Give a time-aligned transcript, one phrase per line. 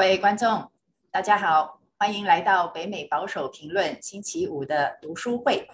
[0.00, 0.72] 各位观众，
[1.10, 5.68] 大家好，欢迎来到北美保守评论星期五的读书会。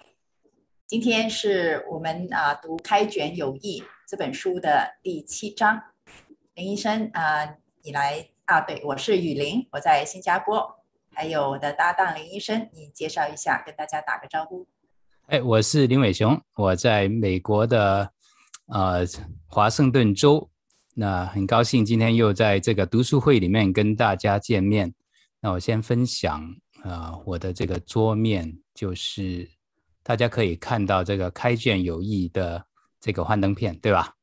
[0.85, 5.81] 今天是我们啊读《开卷有益》这本书的第七章。
[6.55, 8.59] 林医生啊，你来啊？
[8.59, 10.83] 对，我是雨林，我在新加坡。
[11.13, 14.67] 还有我的搭档林医生，你介绍一下，跟大家打个招呼。
[15.27, 18.11] 哎，我是林伟雄，我在美国的
[18.65, 19.05] 呃
[19.47, 20.49] 华盛顿州。
[20.99, 24.91] 那很高兴今天又在这个读书会里面跟大家见面。
[25.39, 26.41] 那我先分享
[26.81, 29.47] 啊、呃，我的这个桌面就是
[30.01, 32.65] 大家可以看到这个开卷有益的
[32.99, 34.15] 这个幻灯片，对吧？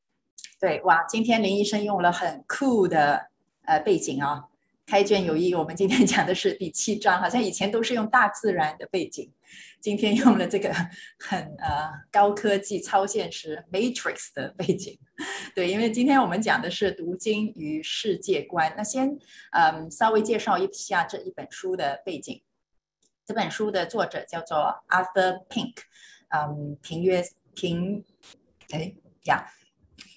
[0.59, 3.25] 对，哇，今天林医生用了很酷的
[3.63, 4.43] 呃背景啊、哦。
[4.85, 9.31] 开卷有益，我们今天讲的是第七章，好像以前都是用大自然的背景，
[9.79, 10.73] 今天用了这个
[11.19, 14.97] 很呃高科技、超现实 Matrix 的背景。
[15.55, 18.73] 对，因为今天我们讲的是读经与世界观。
[18.75, 19.17] 那先
[19.51, 22.41] 嗯稍微介绍一下这一本书的背景。
[23.25, 25.77] 这本书的作者叫做 Arthur Pink，
[26.29, 27.23] 嗯，平约
[27.55, 28.03] 平，
[28.71, 28.93] 哎
[29.25, 29.45] 呀，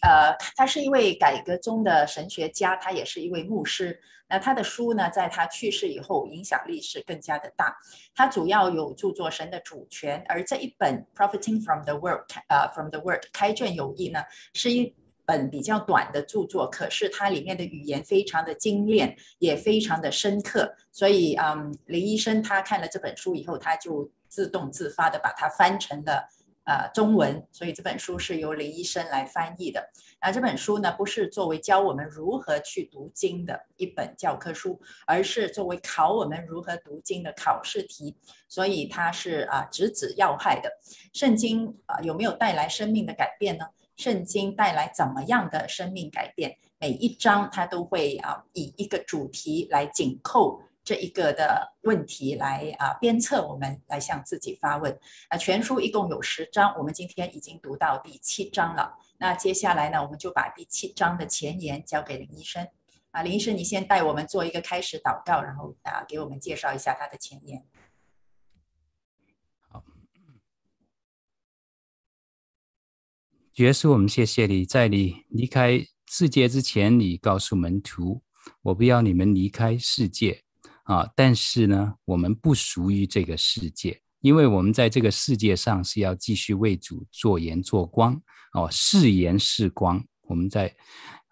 [0.03, 4.01] 呃，他是一位改革中的神学家，他也是一位牧师。
[4.29, 7.77] 那他的书呢，在他去世以后，影响力是更加的大。
[8.15, 14.23] 他主要有著作《神的主权》，而这一本《Profiting from the World》呃，《From the World》开卷有益呢，
[14.55, 20.75] 是一本比较短的著作，可是它里面的语言非常的精炼，也非常的深刻。
[20.93, 26.29] 所以，嗯，林医生他看了这本书以后，他就自动自发的把它翻成了。
[26.71, 29.89] 呃，中文，所以这本书是由林医生来翻译的。
[30.21, 38.17] 那这本书呢，不是作为教我们如何去读经的一本教科书，而是作为考我们如何读经的考试题。
[38.49, 40.71] 所以它是啊，直指要害的。
[41.13, 43.65] 圣经啊，有没有带来生命的改变呢？
[43.97, 46.57] 圣经带来怎么样的生命改变？
[46.79, 50.63] 每一章它都会啊，以一个主题来紧扣。
[50.89, 58.97] 这一个的问题来啊鞭策我们来向自己发问啊，全书一共有十章，我们今天已经读到第七章了。
[59.19, 62.67] 那接下来呢，我们就把第七章的前言交给林医生
[63.11, 67.63] 啊，林医生你先带我们做一个开始祷告，然后啊给我们介绍一下他的前言。
[69.69, 69.85] 好，
[73.57, 78.23] 耶稣，我们谢谢你，在你离开世界之前，你告诉门徒，
[78.63, 80.45] 我不要你们离开世界。
[80.89, 88.19] 啊，但是呢，我们不属于这个世界，因为我们在这个世界上是要继续为主做盐做光
[88.55, 90.03] 哦，是盐是光。
[90.23, 90.75] 我们在，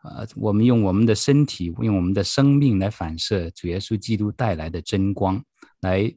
[0.04, 5.42] 呃，我们用我们的身体，用我们的生命来反射主耶稣基督带来的真光，
[5.80, 6.14] 来，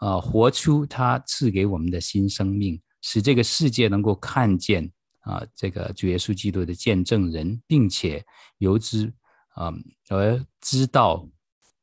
[0.00, 8.22] 呃，活出他赐给我们的新生命，使这个世界能够看见啊，这个主耶稣基督的见证人，并且
[8.58, 9.10] 由之
[9.54, 9.72] 啊
[10.10, 11.26] 而知道。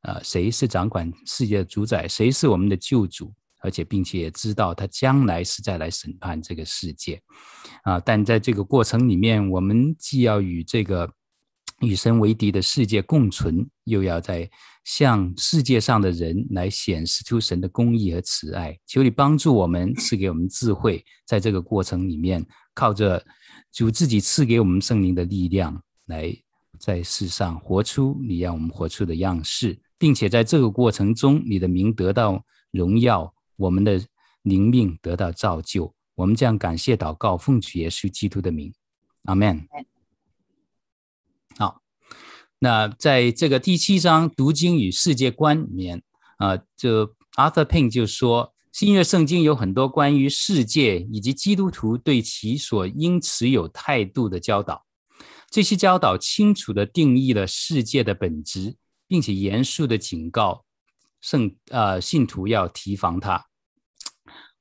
[0.04, 2.06] 呃，谁是掌管世界的主宰？
[2.08, 3.32] 谁是我们的救主？
[3.60, 7.18] 而且，并且也知道他将来是再来审判这个世界。
[7.84, 11.10] 啊，但在这个过程里面，我们既要与这个
[11.80, 14.50] 与神为敌的世界共存，又要在
[14.84, 18.78] 向世界上的人来显示出神的公义和慈爱。
[18.86, 22.44] 求你帮助我们，赐给我们智慧，在这个过程里面，
[22.74, 23.24] 靠着
[23.72, 26.30] 主自己赐给我们圣灵的力量，来
[26.78, 29.80] 在世上活出你让我们活出的样式。
[30.04, 33.98] 并且在这个过程中，你的名得到荣耀，我们的
[34.42, 35.94] 灵命得到造就。
[36.14, 38.70] 我们这样感谢祷告，奉主耶稣基督的名，
[39.22, 39.66] 阿门。
[41.56, 41.80] 好，
[42.58, 46.02] 那在这个第七章读经与世界观里面
[46.36, 47.06] 啊，就
[47.36, 54.84] Arthur Pink 就说，新约圣经有很多关于世界以及基督徒对其所应持有态度的教导。
[55.48, 58.76] 这些教导清楚地定义了世界的本质。
[59.06, 60.64] 并且严肃的警告
[61.20, 63.46] 圣呃信徒要提防他。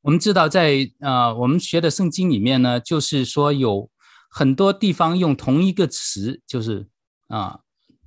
[0.01, 3.89] 我们知道在，在呃我们学的圣经里面呢，就是说有
[4.29, 6.87] 很多地方用同一个词，就是
[7.27, 7.59] 啊、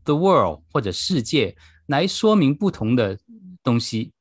[0.04, 1.56] the world 或者世界
[1.86, 3.18] 来说明不同的
[3.62, 4.12] 东西。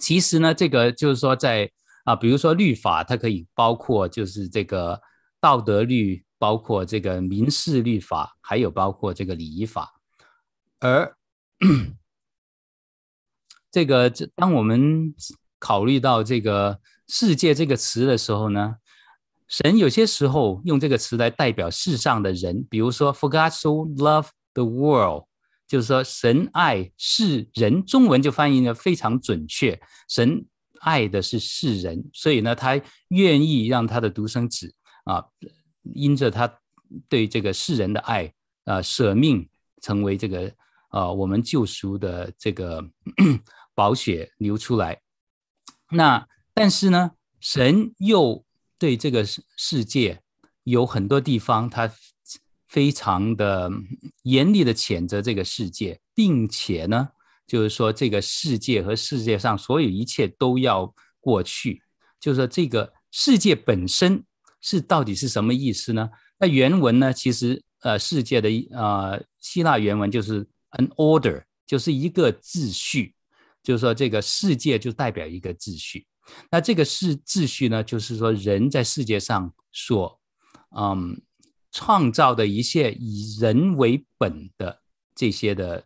[0.00, 1.70] 其实呢，这个就是说在
[2.04, 4.98] 啊、比如说律法，它可以包括就是这个
[5.40, 9.92] 道德律，包括这个民事律法，还有包括这个礼仪法，
[10.80, 11.17] 而
[13.70, 15.12] 这个，这当我们
[15.58, 18.76] 考虑到这个“世界”这个词的时候呢，
[19.46, 23.70] 神有些时候用这个词来代表世上的人，比如说 “For God so
[24.02, 25.24] love the world”，
[25.66, 27.84] 就是说神爱世人。
[27.84, 30.46] 中文就翻译的非常准确，神
[30.80, 34.74] 爱的是世人，所以呢，他愿意让他的独生子
[35.04, 35.24] 啊，
[35.92, 36.58] 因着他
[37.08, 38.32] 对这个世人的爱
[38.64, 39.48] 啊，舍命
[39.82, 40.50] 成为这个。
[40.90, 42.84] 呃我们救赎的这个
[43.74, 45.00] 宝血流出来。
[45.90, 48.44] 那但是呢，神又
[48.78, 49.24] 对这个
[49.56, 50.22] 世界
[50.64, 51.90] 有很多地方，他
[52.68, 53.70] 非常的
[54.22, 57.08] 严厉的谴责这个世界，并且呢，
[57.46, 61.82] 就是说这个世界和世界上所有一切都要过去。
[62.20, 64.22] 就是说这个世界本身
[64.60, 66.10] 是到底是什么意思呢？
[66.38, 73.14] 那原文呢，其实呃，世界的呃希腊原文就是 an order，就是一个秩序，
[73.62, 76.06] 就是说这个世界就代表一个秩序。
[76.50, 80.20] 那这个是秩序呢，就是说人在世界上所
[80.76, 81.20] 嗯
[81.72, 84.82] 创造的一切以人为本的
[85.14, 85.84] 这些的，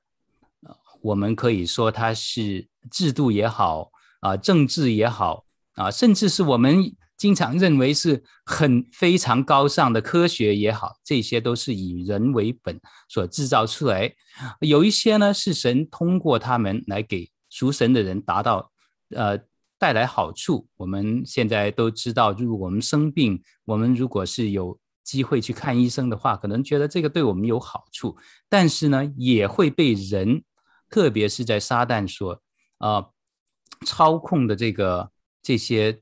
[1.00, 3.90] 我们可以说它是制度也好
[4.20, 5.46] 啊、政治也好。
[5.75, 14.13] 啊，甚至是我们经常认为是很非常高尚的科学也好，这些都是以人为本所制造出来。
[14.59, 18.73] 有一些呢，是神通过他们来给属神的人达到，
[19.11, 19.39] 呃，
[19.79, 20.67] 带来好处。
[20.77, 28.17] 我们现在都知道，如果我们生病，我们如果是有机会去看医生的话，可能觉得这个对我们有好处，
[28.49, 30.43] 但是呢，也会被人，
[30.91, 32.43] 特别是在撒旦所、
[32.81, 33.13] 呃、
[33.87, 35.13] 操控的这个。
[35.45, 36.01] 这些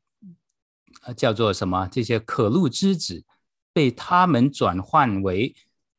[1.17, 1.89] 叫做什么？
[1.91, 3.25] 这些可怒之子
[3.73, 5.55] 被他们转换为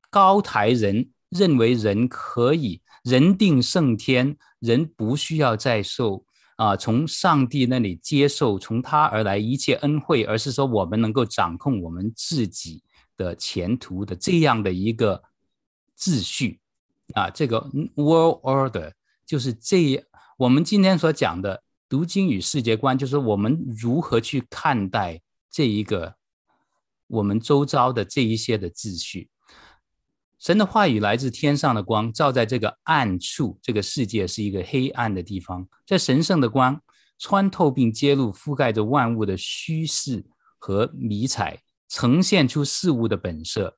[0.09, 6.25] 高台人，认为人可以人定胜天，人不需要再受
[6.57, 12.83] 啊，从上帝那里接受从他而来一切恩惠，而是说我们能够掌控我们自己
[13.17, 15.23] 的前途的这样的一个
[15.97, 16.59] 秩序
[17.13, 17.59] 啊，这个
[17.95, 18.91] world order
[19.25, 20.05] 就是这。
[20.37, 21.63] 我们今天所讲的。
[21.91, 25.21] 读经与世界观，就是我们如何去看待
[25.51, 26.15] 这一个
[27.07, 29.29] 我们周遭的这一些的秩序。
[30.39, 33.59] 神的话语来自天上的光，照在这个暗处。
[33.61, 36.81] 这个世界是一个黑暗的地方，在神圣的光
[37.19, 40.25] 穿透并揭露，覆盖着万物的虚实
[40.59, 43.77] 和迷彩，呈现出事物的本色，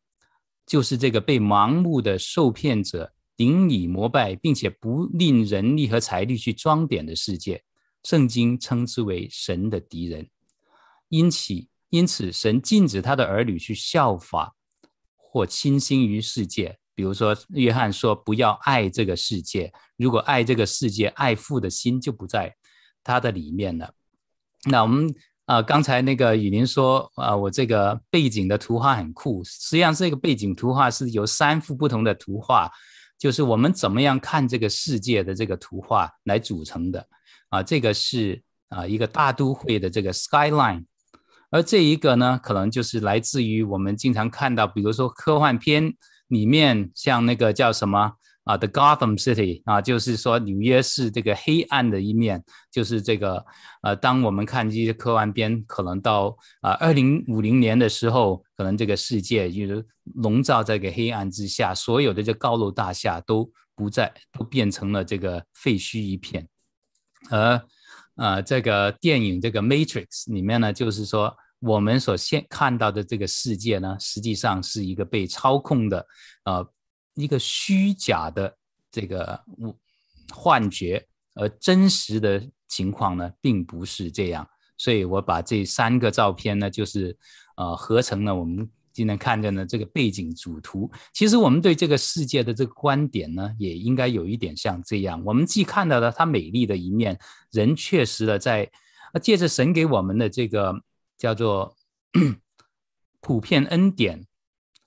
[0.67, 7.63] 就是这个被盲目的受骗者顶礼膜拜，并且不吝人力和财力去装点的世界。
[8.03, 10.27] 圣经称之为神的敌人，
[11.09, 11.53] 因此，
[11.89, 14.55] 因此神禁止他的儿女去效法
[15.15, 16.77] 或倾心于世界。
[16.95, 22.55] 比如说，约翰说：“不要爱这个世界，如果爱这个世界，爱父的心就不在
[23.03, 23.93] 他的里面了。”
[24.69, 25.11] 那我们
[25.45, 29.43] 啊、刚才那个雨林说啊、我这个背景的图画很酷。
[29.43, 32.71] 实际上，这个背景图画是由三幅不同的图画，
[33.17, 37.07] 就是我们怎么样看这个世界的这个图画来组成的。
[37.53, 40.85] 啊，这个是啊一个大都会的这个 skyline，
[41.51, 45.93] 而这一个呢，可能就是来自于我们经常看到，比如说科幻片
[46.29, 48.13] 里面，像那个叫什么
[48.45, 53.45] 啊，The Gotham City 啊，就是说纽约市这个黑暗的一面，就是这个
[53.83, 59.85] 呃，当我们看这些科幻片，可能到啊二零五零年的时候，可能这个世界就是
[60.15, 66.47] 笼罩在个黑暗之下，所有的这高楼大厦都不在，都变成了这个废墟一片。
[67.29, 67.61] 而
[68.15, 76.05] 呃，这个电影这个《Matrix》里面呢，就是说我们所现看到的这个世界呢，实际上是一个被操控的，
[76.45, 76.67] 呃，
[77.15, 78.55] 一个虚假的
[78.91, 79.43] 这个
[80.31, 84.47] 幻觉，而真实的情况呢，并不是这样。
[84.77, 87.17] 所以我把这三个照片呢，就是
[87.55, 88.69] 呃，合成了我们。
[88.93, 95.19] 今天看见的这个背景主图，其实我们对这个世界的这个观点呢，也应该有一点像这样。
[95.25, 97.19] 我们既看到了它美丽的一面，
[97.51, 98.71] 人确实的在
[99.21, 100.79] 借着神给我们的这个
[101.17, 101.75] 叫做
[103.19, 104.25] 普遍恩典，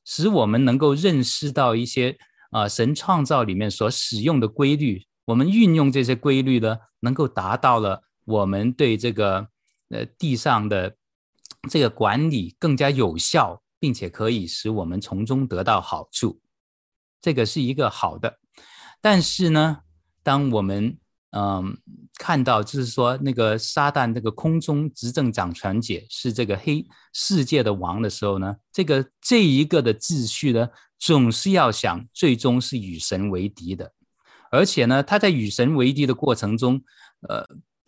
[0.04, 2.16] 使我们能够认识到一些
[2.52, 5.04] 啊神创造里面所使用的规律。
[5.24, 9.48] 我们运用这些规律呢，能够达到了我们对这个
[9.88, 10.96] 呃地上的
[11.68, 13.60] 这个管理更加有效。
[13.78, 16.40] 并且可以使我们从中得到好处，
[17.20, 18.38] 这个是一个好的。
[19.00, 19.78] 但是呢，
[20.22, 20.98] 当我们
[21.30, 21.76] 嗯、
[22.18, 30.68] 看到，就是说那个撒旦这个空中执政掌权者是这个黑世界的王的时候呢，这个这一个的秩序呢，
[30.98, 33.92] 总是要想最终是与神为敌的，
[34.50, 36.82] 而且呢，他在与神为敌的过程中，
[37.28, 37.46] 呃。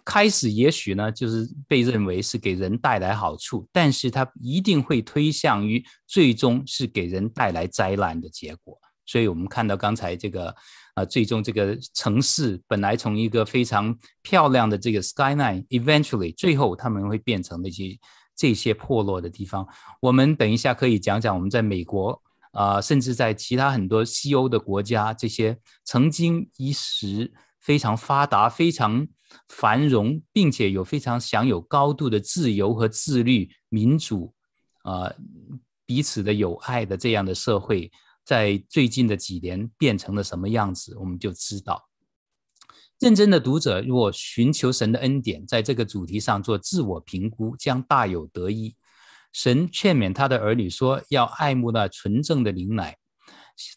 [0.08, 8.80] 开始也许呢，就是被认为是给人带来好处，但是它一定会推向于最终是给人带来灾难的结果。
[9.04, 10.54] 所以我们看到刚才这个，
[10.94, 17.94] 啊，最终这个城市本来从一个非常漂亮的这个 skyline，eventually 最后他们会变成那些
[18.34, 19.68] 这些破落的地方。
[20.00, 22.18] 我们等一下可以讲讲我们在美国
[22.52, 29.06] 啊、甚至在其他很多西欧的国家，这些曾经一时非常发达、非常
[29.48, 34.34] 繁荣，并且有非常享有高度的自由和自律、民主
[34.82, 35.12] 啊、
[35.84, 37.90] 彼此的友爱的这样的社会，
[38.24, 41.88] 在最近的几年变成了什么样子，我们就知道。
[42.98, 48.74] 认真的读者，若寻求神的恩典，在这个主题上做自我评估，将大有得益。
[49.32, 52.96] 神劝勉他的儿女说：“要爱慕那纯正的灵奶，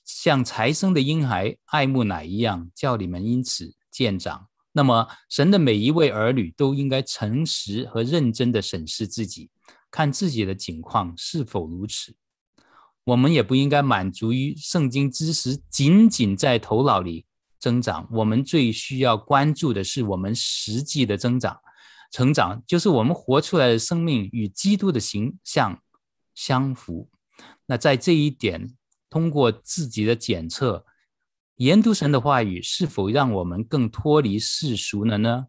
[0.06, 9.50] 像才生的婴孩爱慕奶一样，叫你们因此渐长。”那么，神的每一位儿女都应该诚实和认真地审视自己，
[9.90, 12.16] 看自己的境况是否如此。
[13.04, 17.26] 我们也不应该满足于圣经知识仅仅在头脑里。
[17.60, 21.60] 增长，我们最需要关注的是我们实际的增长、
[22.12, 25.80] 成长，就是我们活出来的生命与基督的形象
[26.34, 27.12] 相符。
[27.68, 28.76] 那在这一点，
[29.12, 30.84] 通过自己的检测，
[31.62, 35.46] 研读神的话语，是否让我们更脱离世俗了呢？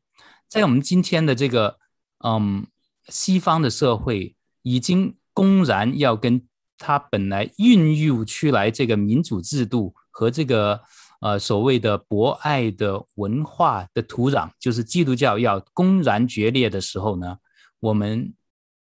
[0.46, 1.78] 在我们今天的这个
[2.22, 2.66] 嗯
[3.08, 10.82] 西方的社会，已经公然要跟他本来孕育出来这个民主制度和这个。
[11.22, 17.36] 呃，所谓的博爱的文化的土壤，就是基督教要公然决裂的时候呢，
[17.78, 18.34] 我们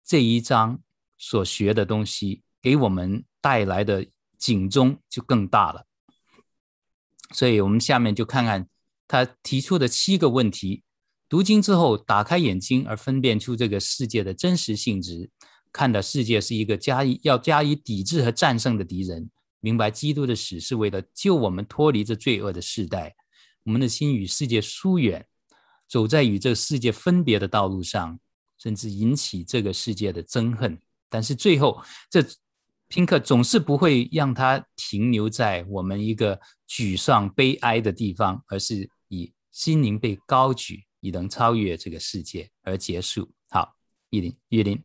[0.05, 0.79] 这一章
[1.19, 4.07] 所学的东西，给我们带来的
[4.39, 5.85] 警钟就更大了。
[7.33, 8.67] 所以，我们下面就看看
[9.07, 10.83] 他提出的七个问题：
[11.29, 15.31] 读经之后，打开眼睛而分辨出这个世界的真实性质，
[15.73, 19.31] 看到世界是一个加以要加以抵制和战胜的敌人。
[19.61, 23.15] 明白基督的死是为了救我们脱离这罪恶的世代，
[23.65, 25.27] 我们的心与世界疏远，
[25.87, 28.19] 走在与这个世界分别的道路上，
[28.59, 30.81] 甚至引起这个世界的憎恨。
[31.09, 32.25] 但是最后，这
[32.93, 43.31] 宾客总是不会让它停留在我们一个沮丧悲哀的地方，而是以心灵被高举，以能超越这个世界而结束。
[43.49, 43.77] 好，
[44.11, 44.83] 玉林，玉林。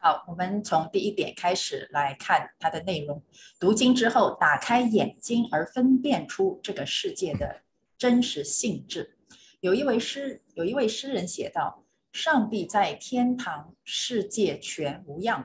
[0.00, 3.22] 好，我们从第一点开始来看它的内容。
[3.60, 7.60] 读经之后，打开眼睛而分辨出这个世界的
[7.98, 9.18] 真实性质。
[9.60, 15.44] 有一位诗，有一位诗人写道：“上帝在天堂，世界全无恙。”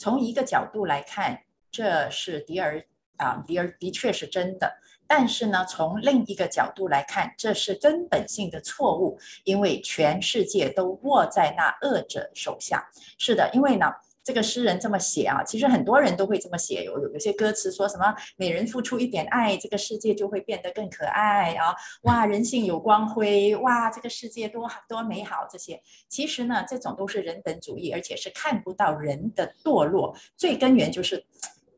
[0.00, 1.38] 从一个角度来看，
[1.70, 2.82] 这是迪尔
[3.18, 4.72] 啊，迪尔的确是真的。
[5.06, 12.82] 但是呢，从另一个角度来看，这是根本性的错误，因为全世界都握在那恶者手下。
[13.18, 16.84] 是的，因为呢，这个诗人这么写啊，其实很多人都会这么写。
[16.84, 25.46] 有有有些歌词说什么“每人付出一点爱，这个世界就会变得更可爱”啊，哇，人性有光辉，哇，这个世界多好多美好。
[25.50, 31.24] 这些其实呢，这种都是人本主义，而且是看不到人的堕落，最根源就是。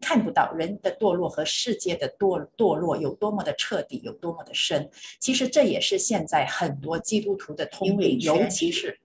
[0.04, 4.90] 看不到人的堕落和世界的堕堕落有多么的彻底，有多么的深。
[5.20, 8.99] 其实这也是现在很多基督徒的通病，尤其是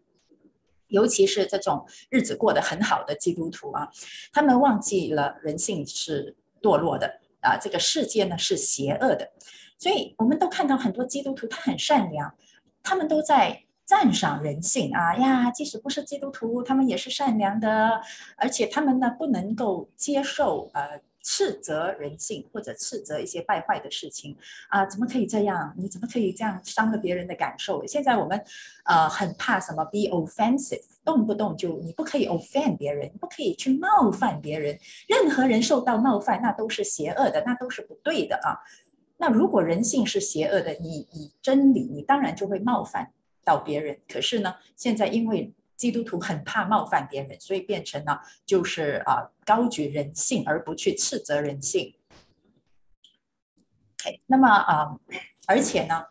[0.87, 3.89] 尤其是这种日子过得很好的基督徒啊，
[4.31, 9.31] 他们忘记了人性是堕落的啊，这个世界呢是邪恶的。
[9.77, 12.35] 所以我们都看到很多基督徒他很善良，
[12.83, 13.63] 他们都在。
[13.87, 18.01] 赞赏人性啊呀，即使不是基督徒，他们也是善良的，
[18.35, 20.99] 而且他们呢不能够接受呃
[21.29, 24.33] 斥责人性或者斥责一些败坏的事情
[24.69, 25.73] 啊，怎么可以这样？
[25.77, 27.85] 你怎么可以这样伤了别人的感受？
[27.85, 28.41] 现在我们
[28.85, 34.79] 呃很怕什么 be offensive，动不动就你不可以 offend 别人，你不可以去冒犯别人，
[35.09, 38.57] 任何人受到冒犯那都是邪恶的，那都是不对的啊。
[39.17, 43.11] 那如果人性是邪恶的，你以真理，你当然就会冒犯。
[43.43, 51.93] 到别人，可是呢，现在因为基督徒很怕冒犯别人，所以变成了就是啊高举人性而不去斥责人性。
[54.01, 54.99] OK，那么啊，
[55.45, 56.03] 而且呢，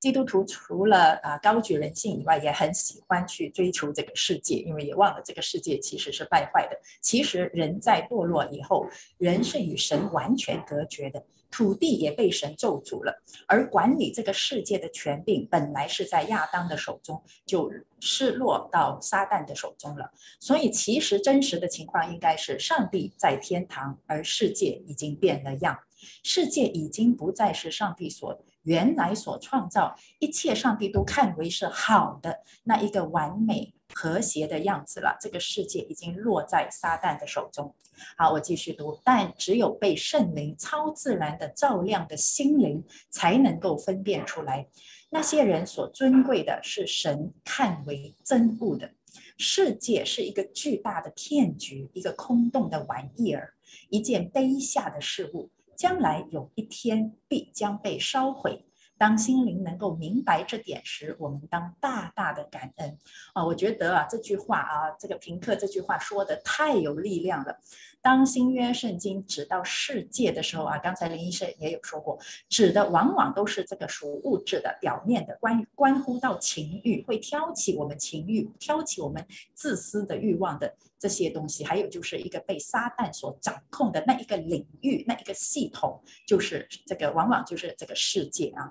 [0.00, 6.76] 基督徒除了啊高举人性以外，也很喜欢去追求这个世界，因为也忘了这个世界其实是败坏的。
[7.00, 8.88] 其实人在堕落以后，
[9.18, 11.24] 人是与神完全隔绝的。
[11.54, 17.70] 土地也被神咒诅了，而管理这个世界的权柄本来是在亚当的手中，就
[18.00, 20.10] 失落到撒旦的手中了。
[20.40, 25.78] 所以，其实真实的情况应该是上帝在天堂，而世界已经变了样。
[26.24, 35.16] 世界已经不再是上帝所原来所创造，一切上帝都看为是好的那一个完美和谐的样子了。
[35.20, 37.72] 这个世界已经落在撒旦的手中。
[38.16, 39.00] 好，我继续读。
[39.04, 44.68] 但只有被圣灵超自然的照亮的心灵，才能够分辨出来，
[45.10, 48.90] 那些人所尊贵的是神看为真物的，
[49.38, 53.54] 世界是一个巨大的骗局，一个空洞的玩意儿，
[53.90, 58.64] 一件卑下的事物，将来有一天必将被烧毁。
[58.96, 62.98] 当心灵能够明白这点时，我们当大大的感恩
[63.32, 63.44] 啊！
[63.44, 67.58] 我觉得啊，这句话啊，这个平克这句话说的太有力量了。
[68.04, 72.18] 当新约圣经指到世界的时候啊，刚才林医生也有说过，
[72.50, 81.64] 指的往往都是这个属物质的、表面的，关关乎到情欲，会挑起我们情欲、挑起我们自私的欲望的这些东西。
[81.64, 88.70] 还有就是一个被撒旦所掌控的那一个领域、那一个系统，就是这个往往就是这个世界啊。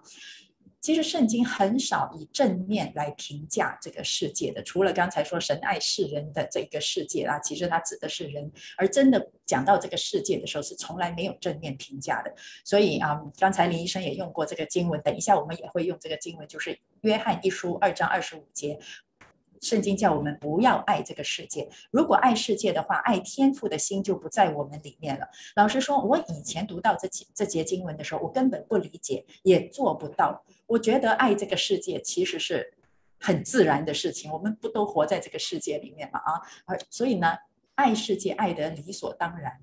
[0.84, 12.36] 其实圣经很少以正面来评价这个世界的，除了刚才说神爱世人的这个世界啦，其实它指的是人，而真的讲到这个世界的时候，是从来没有正面评价的。
[12.66, 18.78] 所以啊，刚才林医生也用过这个经文，等一下我们也会用这个经文，就是约翰一书二章二十五节。
[19.63, 21.70] 圣经叫我们不要爱这个世界。
[21.89, 25.27] 如果爱世界的话，爱天赋的心就不在我们里面了。
[25.55, 30.43] 老实说，我以前读到这节这节经文的时候，我根本不理解，也做不到。
[30.67, 32.74] 我觉得爱这个世界其实是
[33.20, 34.29] 很自然的事情。
[34.32, 36.20] 我们不都活在这个世界里面吗？
[36.20, 37.38] 啊，而所以呢，
[37.75, 39.62] 爱世界爱得理所当然。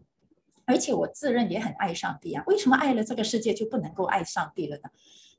[0.65, 2.43] 而且我自认也很爱上帝啊。
[2.47, 4.83] 为什么爱了这个世界就不能够爱上帝了呢？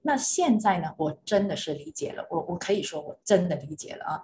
[0.01, 4.23] 那现在呢，我真的是理解了，我我可以说我真的理解了啊！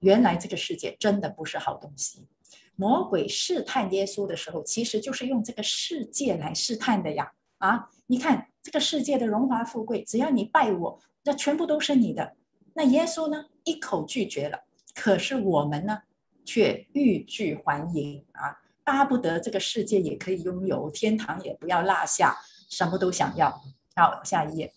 [0.00, 2.26] 原来这个世界真的不是好东西。
[2.74, 7.32] 魔鬼试探耶稣的时候，其实就是用这个世界来试探的呀！
[7.58, 12.34] 啊，你看这个世界的荣华富贵，只要你拜我，那全部都是你的。
[12.74, 14.64] 那耶稣呢，一口拒绝了。
[14.94, 16.02] 可是我们呢，
[16.44, 18.58] 却欲拒还迎啊！
[18.82, 22.36] 巴不得这个世界也可以拥有，天堂也不要落下，
[22.68, 23.62] 什么都想要。
[23.94, 24.72] 好，下一页。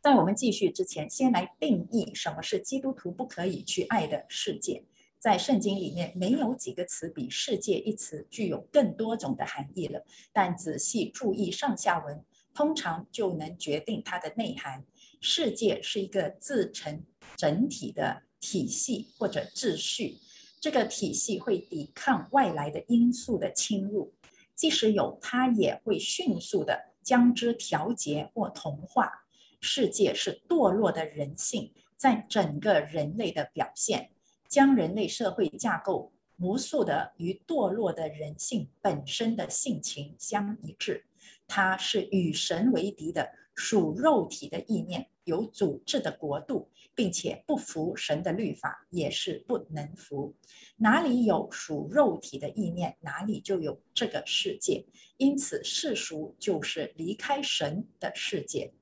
[0.00, 4.84] 在我们继续之前，先来定义什么是基督徒不可以去爱的世界。
[5.18, 10.04] 在圣经里面，没有几个词比“世界”一词具有更多种的含义了。
[10.32, 14.84] 但仔细注意上下文，通常就能决定它的内涵。
[15.20, 17.02] 世界是一个自成
[17.36, 20.18] 整体的体系或者秩序，
[20.60, 24.14] 这个体系会抵抗外来的因素的侵入，
[24.54, 29.10] 即使有，它也会迅速地将之调节或同化。
[29.60, 34.10] 世界是堕落的人性在整个人类的表现，
[34.48, 41.04] 将人类社会架构无数的与堕落的人性本身的性情相一致。
[41.46, 50.36] 它是与神为敌的属肉体的意念，有组织的国度，并且不服神的律法，也是不能服。
[50.76, 54.84] 哪里有属肉体的意念，哪里就有这个世界。
[55.16, 58.72] 因此，世俗就是离开神的世界。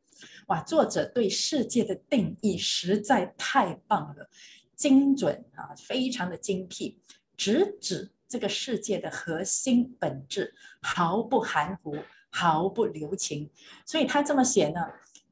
[0.46, 4.30] 哇，作者对世界的定义实在太棒了，
[4.76, 7.00] 精准啊，非常的精辟，
[7.37, 11.96] 直指这个世界的核心本质，毫不含糊，
[12.30, 13.50] 毫不留情。
[13.85, 14.80] 所以他这么写呢，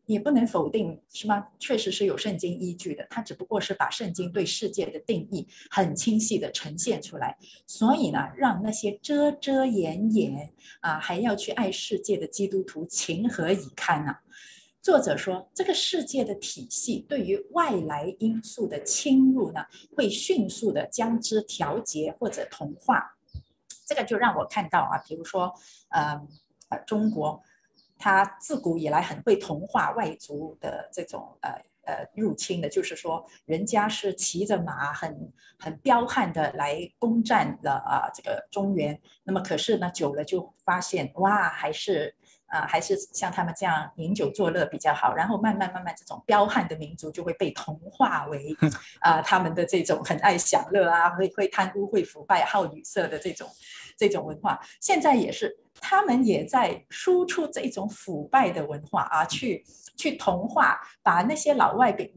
[0.07, 1.47] 也不能否定，是吗？
[1.61, 3.07] 确实是有圣经依据的。
[3.09, 14.13] 他只不过是把圣经对世界的定义很清晰地呈现出来，所以呢，让那些遮遮掩掩啊，还要去爱世界的基督徒情何以堪呢？
[14.85, 19.65] 作者说，这个世界的体系对于外来因素的侵入呢，
[19.97, 23.17] 会迅速的将之调节或者同化。
[23.87, 25.51] 这个就让我看到啊，比如说，
[25.89, 26.21] 呃，
[26.69, 27.43] 呃，中国，
[27.97, 31.53] 它自古以来很会同化外族的这种呃
[31.87, 42.15] 呃入侵的，就是说，人家是骑着马很很彪悍的来攻占了啊这个中原，那么可是呢，久了就发现哇，还是。
[42.55, 45.13] 啊，还是像他们这样饮酒作乐比较好。
[45.13, 48.57] 然后慢慢慢慢，这种彪悍的民族就会被同化为
[49.01, 53.49] 啊，他们的这种很爱享乐啊，会会贪污、会腐败、好女色的这种
[53.97, 54.61] 这种文化。
[54.81, 59.65] 现在也是，他们也在输出这种腐败的文化啊，去
[59.97, 62.09] 去同化，把那些老外本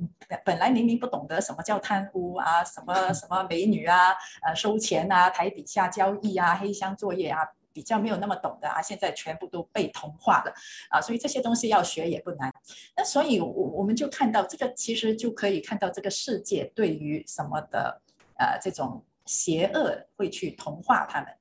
[0.45, 4.13] 本来明明不懂得什么叫贪污啊，什么什么美女啊，
[4.45, 7.39] 呃，收钱啊，台底下交易啊，黑箱作业啊。
[7.77, 10.51] 比较没有那么懂的啊，现在全部都被同化了
[10.89, 12.51] 啊，所以这些东西要学也不难。
[12.95, 18.01] 那所以，我我们就看到这个，其实就可以看到这个世界对于什么的
[18.39, 21.31] 呃这种邪恶会去同化他们。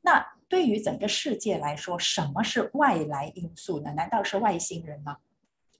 [0.00, 3.92] 那对于整个世界来说，什么是外来因素呢？
[3.96, 5.16] 难道是外星人吗？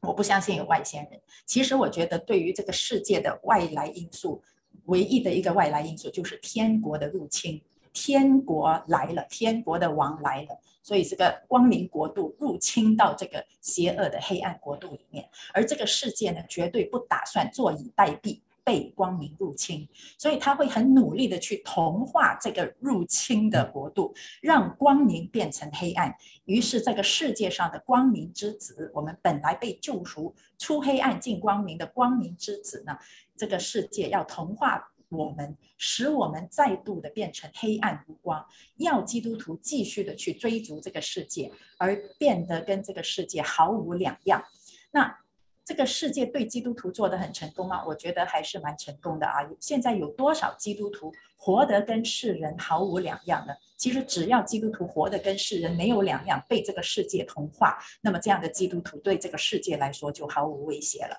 [0.00, 1.20] 我不相信有外星人。
[1.46, 4.42] 其实我觉得，对于这个世界的外来因素，
[4.86, 7.62] 唯一的一个外来因素就是天国的入侵。
[7.94, 19.86] 天国来了，天国的王来了，所以这个光明国度入侵到这个邪恶的黑暗国度里面，而这个世界呢，绝对不打算坐以待毙被光明入侵，
[20.18, 26.14] 所以他会很努力的去同化这个入侵的国度，让光明变成黑暗。
[26.46, 32.96] 于是这个世界上的光明之子，我们本来被救赎出黑暗进光明的光明之子呢，
[33.36, 38.44] 这个世界要同化我们，使我们再度的变成黑暗无光，
[38.76, 44.44] 要基督徒继续的去追逐这个世界，而变得跟这个世界毫无两样。
[44.90, 45.20] 那
[45.64, 47.82] 这个世界对基督徒做得很成功吗？
[47.86, 49.38] 我觉得还是蛮成功的啊。
[49.58, 53.54] 现在有多少基督徒活得跟世人毫无两样呢？
[53.78, 61.18] 其实只要基督徒活得跟世人没有两样，被这个世界同化，那么这样的基督徒对这个世界来说就毫无威胁了。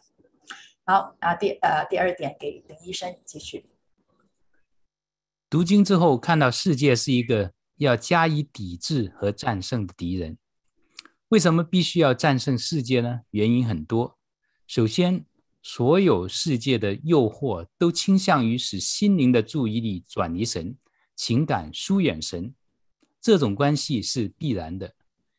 [0.86, 3.66] 好，啊，第呃第二点给林医生继续。
[5.56, 10.38] 读经之后，看到世界是一个要加以抵制和战胜的敌人。
[11.30, 13.22] 为什么必须要战胜世界呢？
[13.32, 14.20] 原因很多。
[14.68, 15.26] 首先，
[15.64, 20.76] 所有世界的诱惑都倾向于使心灵的注意力转离神，
[21.16, 22.54] 情感疏远神。
[23.22, 24.94] 这种关系是必然的，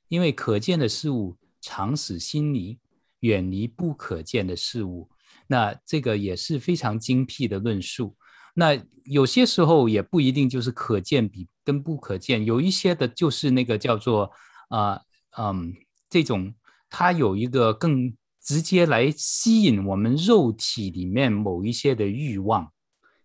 [0.09, 2.79] 因为可见的事物常使心灵
[3.20, 5.11] 远离不可见的事物。
[5.46, 8.16] 那这个也是非常精辟的论述。
[8.59, 14.33] 那有些时候也不一定就是可见比跟不可见，有一些的就是那个叫做
[14.69, 14.95] 啊。
[14.95, 15.07] 呃
[15.38, 15.75] 嗯，
[16.09, 16.55] 这种
[16.88, 18.11] 它有一个更
[18.42, 22.73] 直接来吸引我们肉体里面某一些的欲望，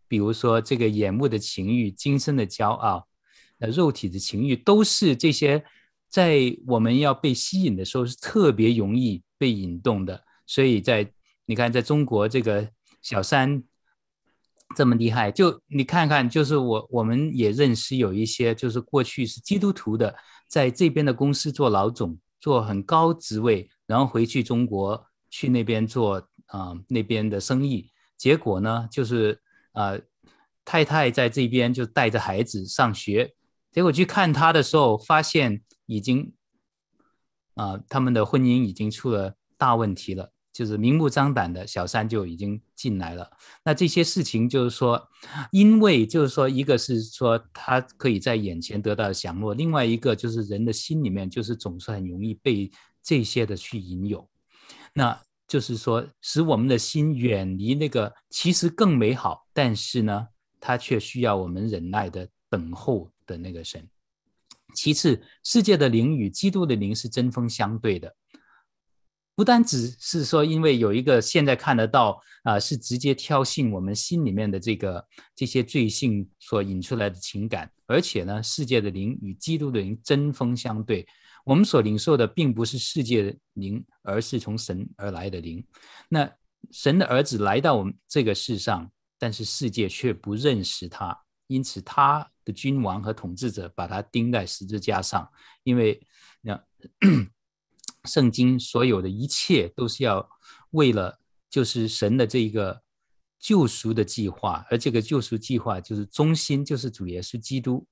[0.10, 3.08] 比如说这个眼目的情欲、今生的骄傲，
[3.60, 5.64] 呃，肉体的情欲都是这些
[6.10, 10.22] 在我们要被吸引的时候是特别容易被引动的。
[10.46, 11.10] 所以在
[11.46, 12.70] 你看，在中国这个
[13.02, 13.64] 小三
[14.76, 20.16] 这么厉害，就你看看，就是我我们也认识有一些，就是过去是基督徒的。
[20.48, 29.98] 在这边的公司做老总，做很高职位，然后回去中国去那边做啊、那边的生意，结果呢就是啊、
[30.66, 33.34] 太太在这边就带着孩子上学，
[33.72, 36.34] 结果去看他的时候，发现已经
[37.56, 40.31] 啊、他们的婚姻已经出了大问题了。
[40.54, 43.30] 就是明目张胆的小三就已经进来了。
[43.64, 45.02] 那这些事情就是说，
[45.52, 52.70] 因为就是说，一个是说他可以在眼前得到享乐，另外一个就是人的心里面就是总是很容易被
[53.02, 54.28] 这些的去引诱。
[54.94, 60.28] 那就是说，使我们的心远离那个其实更美好，但是呢，
[60.60, 63.88] 他却需要我们忍耐的等候的那个神。
[64.74, 68.16] 其次，世界的灵与基督的灵是针锋相对的。
[69.34, 81.08] 不单只是说，因为有一个现在看得到啊、是直接挑衅我们心里面的这个这些罪性所引出来的情感，而且呢，世界的灵与基督的灵针锋相对。
[81.46, 85.64] 我们所领受的并不是世界的灵，而是从神而来的灵。
[86.10, 86.30] 那
[86.72, 91.16] 神的儿子来到我们这个世上，但是世界却不认识他，
[91.48, 95.30] 因此他的君王和统治者把他钉在十字架上，
[95.64, 96.02] 因为
[96.42, 96.60] 那。
[98.06, 100.28] 圣经所有的一切都是要
[100.72, 102.82] 为了，就是神的这一个
[103.40, 107.86] 救赎的计划，而这个救赎计划就是中心，就是主耶稣基督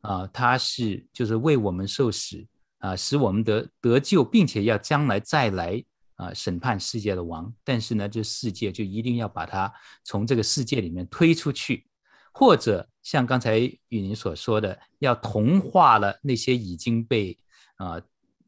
[0.00, 2.44] 啊，他是就是为我们受死
[2.78, 5.84] 啊，使我们得得救，并且要将来再来
[6.16, 7.52] 啊审判世界的王。
[7.62, 11.86] 但是呢，这世界就一定要把他从这个世界里面推出去，
[12.32, 17.38] 或者像刚才与您所说的，要同化了那些已经被
[17.76, 18.02] 啊。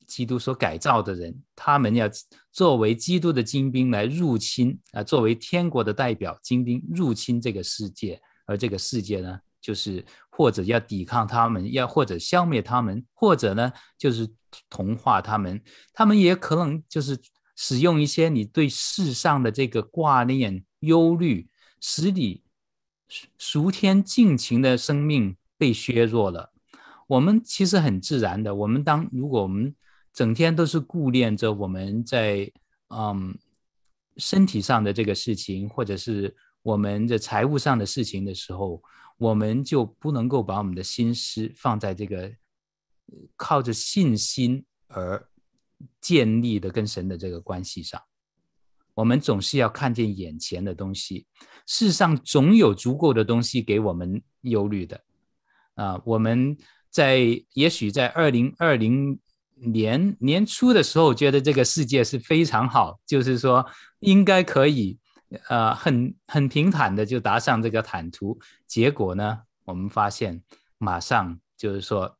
[0.08, 2.10] 基督所改造的人，他们要
[2.50, 14.26] 作为基督的精兵来入侵啊，作为天国的代表精兵入侵这个世界，而这个世界呢，就是或者要抵抗他们，要或者消灭他们，或者呢，就是
[14.70, 15.62] 同化他们。
[15.92, 17.16] 他们也可能就是
[17.54, 21.48] 使用一些你对世上的这个挂念、忧虑，
[21.80, 22.42] 使你
[23.36, 26.52] 熟天尽情的生命被削弱了。
[27.08, 29.74] 我们其实很自然的，我们当如果我们
[30.18, 32.50] 整天都是顾念着我们在
[32.88, 33.38] 嗯
[34.16, 38.82] 身体上的这个事情，或者是我们的财务上的事情的时候，
[39.16, 42.32] 我们就不能够把我们的心思放在这个
[43.36, 45.24] 靠着信心而
[46.00, 48.02] 建立的跟神的这个关系上。
[48.94, 51.28] 我们总是要看见眼前的东西，
[51.64, 55.00] 世上总有足够的东西给我们忧虑的
[55.74, 56.02] 啊！
[56.04, 56.56] 我们
[56.90, 59.16] 在也许在二零二零。
[59.60, 63.66] 年年初的时候，觉得这个世界是非常好，就是说
[64.00, 64.98] 应该可以，
[65.48, 68.38] 呃，很很平坦的就达上这个坦途。
[68.66, 70.42] 结果呢，我们发现
[70.78, 72.16] 马上就是说，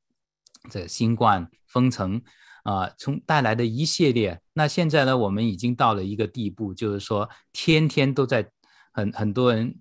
[0.70, 2.20] 这新冠封城
[2.64, 4.40] 啊，从、带来的一系列。
[4.53, 8.51] 那现在呢，我们已经到了一个地步，就是说天天都在
[8.92, 9.74] 很很多人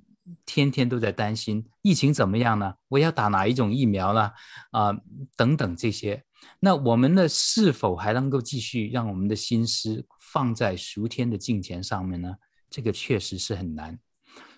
[0.45, 2.75] 天天都在担心疫情怎么样呢？
[2.89, 4.31] 我要打哪一种疫苗呢？
[4.71, 4.95] 啊、
[5.35, 6.23] 等等这些。
[6.59, 12.35] 那我们呢，是否还能够继续让我们的心思放在赎天的敬虔上面呢？
[12.69, 13.99] 这个确实是很难。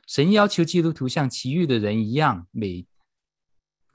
[0.07, 2.87] 神要求基督徒像其余的人一样，每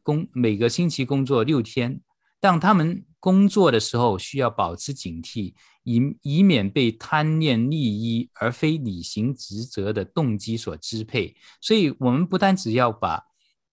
[0.03, 2.01] 工每个星期工作六天，
[2.39, 11.35] 当他们工作的时候，需要保持警惕，以以免被贪恋利益而非履行职责的动机所支配。
[11.61, 13.21] 所以，我们不单只要把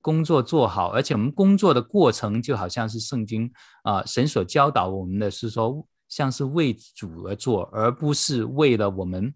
[0.01, 3.51] 工作做好，而且我们工作的过程就好像是圣经
[3.83, 9.33] 啊、呃，神所教导我们的是说，像是为主而做，而不是为了我们。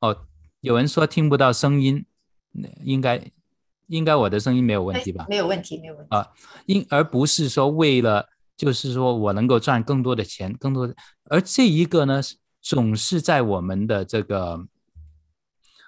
[0.00, 0.26] 哦，
[0.60, 2.06] 有人说听不到声音，
[2.82, 3.30] 应该
[3.86, 5.26] 应该我的声音没有问题吧？
[5.28, 6.32] 没有问题，没有问题啊，
[6.64, 12.22] 因而不是说为了就是说我能够赚更多的钱，更多的，而这一个呢，
[12.62, 14.66] 总是在我们的这个。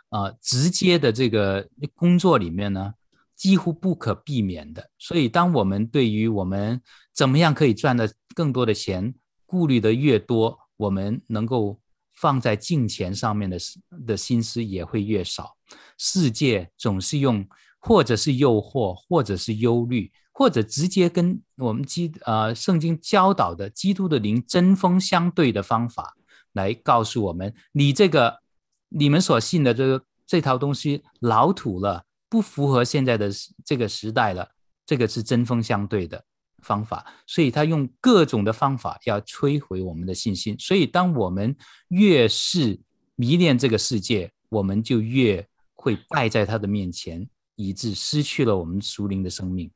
[0.08, 2.94] 啊、直接的这个工作里面呢，
[3.34, 4.90] 几乎不可避免的。
[4.98, 6.80] 所以，当我们对于我们
[7.12, 9.12] 怎么样可以赚的更多的钱
[9.44, 11.80] 顾虑的越多，我们能够
[12.14, 13.58] 放在金钱上面的
[14.06, 15.56] 的心思也会越少。
[15.98, 17.46] 世界总是用
[17.80, 26.16] 或者是诱惑，或者是忧虑，或者直接跟我们基呃圣经教导的基督的灵针锋相对的方法
[26.52, 28.45] 来告诉我们：你这个。
[28.88, 33.30] 你们所信的这个这套东西老土了，不符合现在的
[33.64, 34.48] 这个时代了。
[34.84, 36.24] 这个是针锋相对的
[36.62, 40.56] 方法，所以他用各种的方法要摧毁我们的信心。
[40.60, 41.56] 所以，当我们
[41.88, 42.78] 越是
[43.16, 45.44] 迷恋这个世界，我们就越
[45.74, 49.68] 会败在他的面前，以致失去了我们属灵的生命。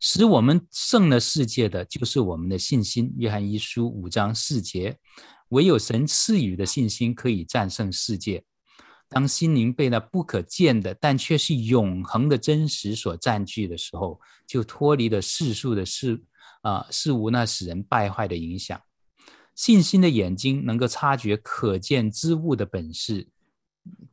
[0.00, 3.12] 使我们胜了世界的就是我们的信心。
[3.18, 4.96] 约翰一书五章四节。
[5.52, 8.42] 唯有神赐予的信心可以战胜世界。
[9.08, 16.22] 当心灵被那不可见的，但却是永恒的真实所占据的时候，就脱离了世俗的事
[16.62, 18.80] 啊事物，那使人败坏的影响。
[19.54, 23.28] 信心的眼睛能够察觉可见之物的本事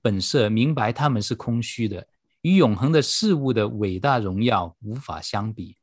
[0.02, 2.06] 本色，明白它们是空虚的，
[2.41, 5.78] 与永恒的事物的伟大荣耀无法相比。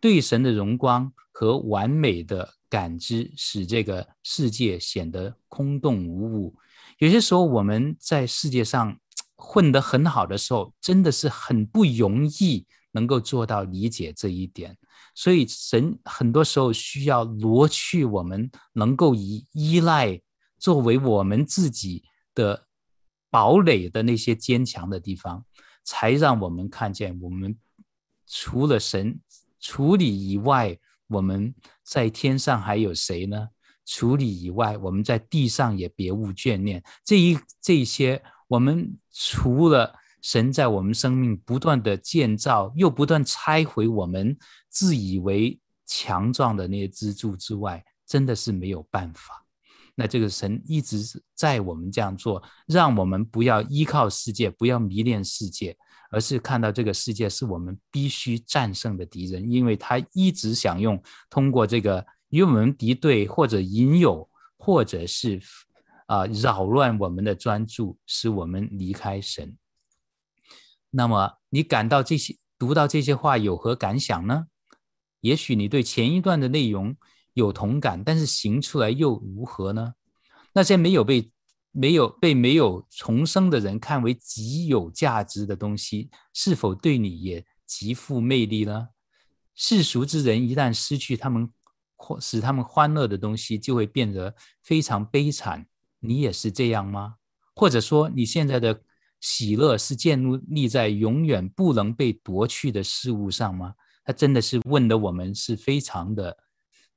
[0.00, 2.54] 对神的荣光和完美的。
[2.76, 6.54] 感知使这个世界显得空洞无物。
[6.98, 9.00] 有些时候，我们在世界上
[9.34, 14.76] 混得很好的时候，真的是很不容易能够做到理解这一点。
[15.14, 20.20] 所以，神很多时候需要挪去我们能够以依赖
[20.58, 22.66] 作为我们自己的
[23.30, 25.46] 堡垒的那些坚强的地方，
[25.82, 27.56] 才让我们看见我们
[28.26, 29.18] 除了神
[29.58, 30.78] 除你以外。
[31.08, 33.48] 我们在天上还有谁呢？
[33.84, 36.82] 除你以外，我们在地上也别无眷恋。
[37.04, 44.36] 这一这些，我们除了神在我们生命不断的建造，又不断拆毁我们
[44.68, 49.44] 自以为强壮的那些支柱之外，真的是没有办法。
[49.94, 55.76] 那这个神一直在我们这样做，让我们不要依靠世界，不要迷恋世界。
[56.10, 65.40] 而是看到这个世界是我们必须战胜的敌人，因为他一直想用通过这个与我们敌对，或者引诱，或者是
[66.06, 69.56] 啊、扰乱我们的专注，使我们离开神。
[70.90, 74.46] 那么你感到这些读到这些话有何感想呢？
[75.20, 76.96] 也许你对前一段的内容
[77.34, 79.94] 有同感，但是行出来又如何呢？
[80.52, 81.30] 那些没有被。
[81.78, 88.88] 没有被没有重生的人看为极有价值的东西，是否对你也极富魅力呢？
[89.54, 91.52] 世俗之人一旦失去他们
[91.94, 95.66] 或使他们欢乐的东西，就会变得非常悲惨。
[96.00, 97.16] 你也是这样吗？
[97.54, 98.80] 或者说，你现在的
[99.20, 103.74] 喜乐是建立在永远不能被夺去的事物上吗？
[104.02, 106.38] 他真的是问的我们是非常的、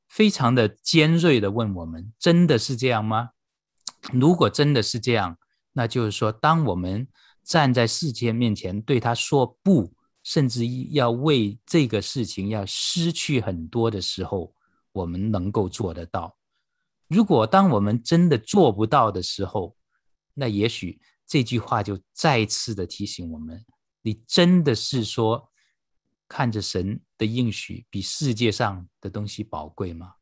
[0.08, 3.32] 非常的尖锐的问我们，真的是这样吗？
[4.14, 5.38] 如果真的是这样，
[5.74, 7.08] 那就是说，当我们
[7.44, 14.54] 站在世界面前对他说不，甚至要为这个事情要失去很多的时候，
[14.92, 16.38] 我们能够做得到。
[17.08, 19.76] 如果当我们真的做不到的时候，
[20.34, 23.66] 那也许这句话就再次的提醒我们：
[24.02, 25.50] 你真的是说
[26.28, 30.14] 看着神的应许比世界上的东西宝贵吗？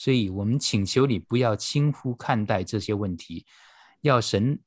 [0.00, 3.44] 所以，我们请求你不要轻忽看待这些问题，
[4.00, 4.58] 要神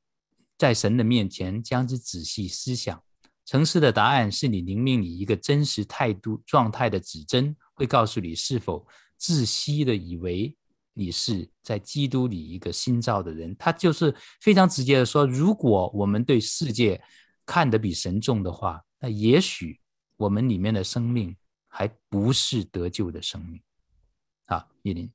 [0.60, 3.04] 在神的面前将之仔细思想。
[3.43, 8.86] 诚实的答案是你灵命里一个真实态度状态的指针，会告诉你是否
[9.19, 10.56] 窒息的以为
[10.93, 13.56] 你是在基督里一个新造的人。
[13.58, 17.02] 他就是非常直接的说，如果我们对世界
[17.43, 19.80] 看得比神重的话，那也许
[20.15, 21.36] 我们里面的生命
[21.67, 23.60] 还不是得救的生命。
[24.46, 25.12] 好，叶林。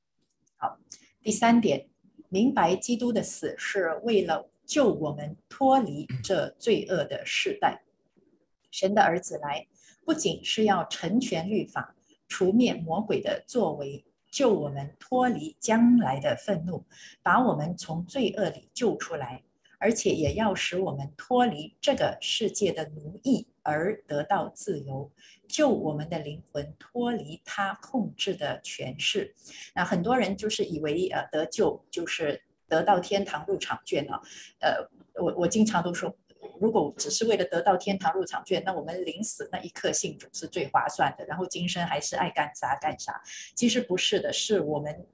[0.61, 0.77] 好，
[1.23, 1.87] 第三点，
[2.27, 7.81] 明白基督的死是为了救我们脱离这罪恶的世代。
[8.69, 9.65] 神的儿子来，
[10.03, 11.95] 不仅是要成全律法，
[12.27, 16.85] 除灭魔鬼的作为，救我们脱离将来的愤怒，
[17.23, 19.43] 把我们从罪恶里救出来。
[19.81, 25.11] 而且也要使我们脱离这个世界的奴役，而得到自由，
[25.47, 29.33] 救我们的灵魂脱离他控制的权势。
[29.75, 34.19] 那很多人就是以为呃得救就是得到天堂入场券啊，
[34.59, 36.13] 呃，我我经常都说，
[36.59, 43.21] 如果只是为了得到天堂入场券，那我们临死那一刻信主是最划算的，然后今生还是爱干啥干啥。
[43.55, 45.05] 其实不是的，是我们。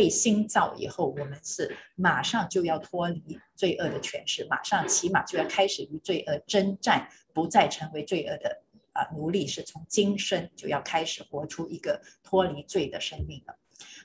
[0.00, 8.62] 被新造以后，我们是马上就要脱离罪恶的权势，马上起码就要开始与罪恶征战，不再成为罪恶的
[8.94, 13.54] 啊奴隶，是从今生就要开始活出一个脱离罪的生命了。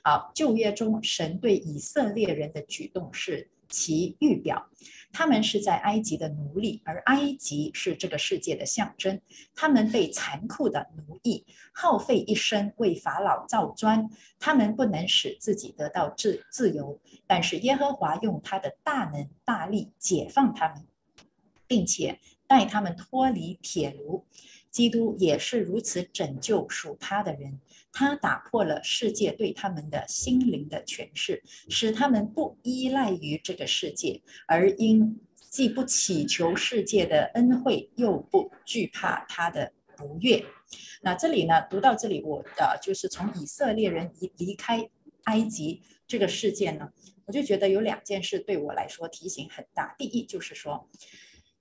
[0.04, 3.48] 好，旧约中神对以色列人的举动是。
[3.68, 4.70] 其预表，
[5.12, 9.20] 他们是在埃及的奴隶，而埃及是这个世界的象征。
[9.54, 17.00] 他们被残酷的奴役，耗费一生为法老造砖，他们不能使自己得到自自由。
[17.26, 20.84] 但是耶和华用他的大能大力解放他们，
[21.66, 24.24] 并且带他们脱离铁炉。
[24.70, 27.58] 基督也是如此拯救属他的人。
[27.98, 40.44] 他打破了世界对他们的心灵的诠释，使他们不依赖于这个世界，而因既不祈求世界的恩惠，又不惧怕他的不悦。
[41.00, 44.86] 那这里呢，读到这里，我呃，就是从以色列人离离开
[45.24, 46.92] 埃及这个事件呢，
[47.24, 49.94] 我就觉得有两件事对我来说提醒很大。
[49.96, 50.86] 第一就是说，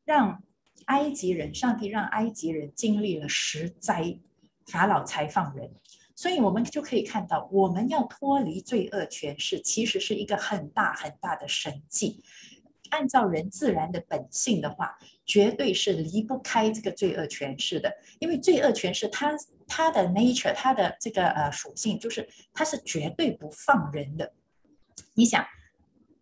[0.03, 0.43] 让
[0.87, 4.19] 埃及人，上帝让埃及人经历了十灾，
[4.65, 5.71] 法老才放人。
[6.15, 12.23] 所以，我们就可以看到，我们要脱离罪恶权势，其实是一个很大很大的神迹。
[12.89, 17.93] 按照人自然的本性的话，绝对是离不开这个罪恶权势的。
[18.19, 19.33] 因为罪恶权势，它
[19.67, 24.33] 它的 nature，它的这个呃属性，就是它是绝对不放人的。
[25.15, 25.45] 你想，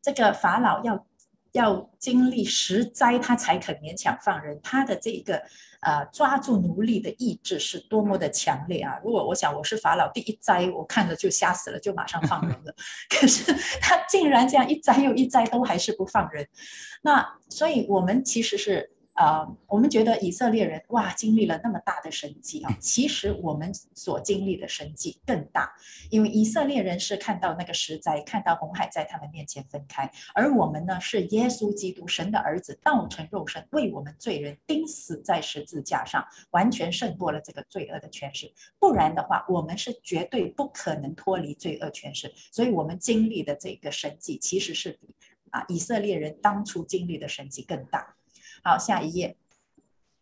[0.02, 1.06] 这个法老要。
[1.54, 4.60] 要经历十灾，他才肯勉强放人。
[4.62, 5.42] 他的这个
[5.82, 9.00] 呃抓住奴隶的意志是多么的强烈啊！
[9.04, 12.76] 如果我想我是法老，第一灾我看着就吓死了，就马上放人了。
[13.10, 16.48] 可是他竟然这样一灾又一灾都还是不放人，
[17.02, 18.92] 那所以我们其实是。
[19.14, 22.76] 啊、我们觉得以色列人哇，经历了那么大的神迹啊！
[22.80, 25.72] 其实我们所经历的神迹更大，
[26.10, 38.52] 因为以色列人是看到那个十灾，看到红海在他们面前分开，而我们呢是耶稣基督神的儿子，道成肉身，为我们罪人钉死在十字架上，完全胜过了这个罪恶的权势。
[38.80, 42.34] 不然的话，我们是绝对不可能脱离罪恶权势。
[42.52, 45.14] 所以，我们经历的这个神迹，其实是比
[45.52, 48.16] 啊以色列人当初经历的神迹更大。
[48.64, 49.36] 好，下一页。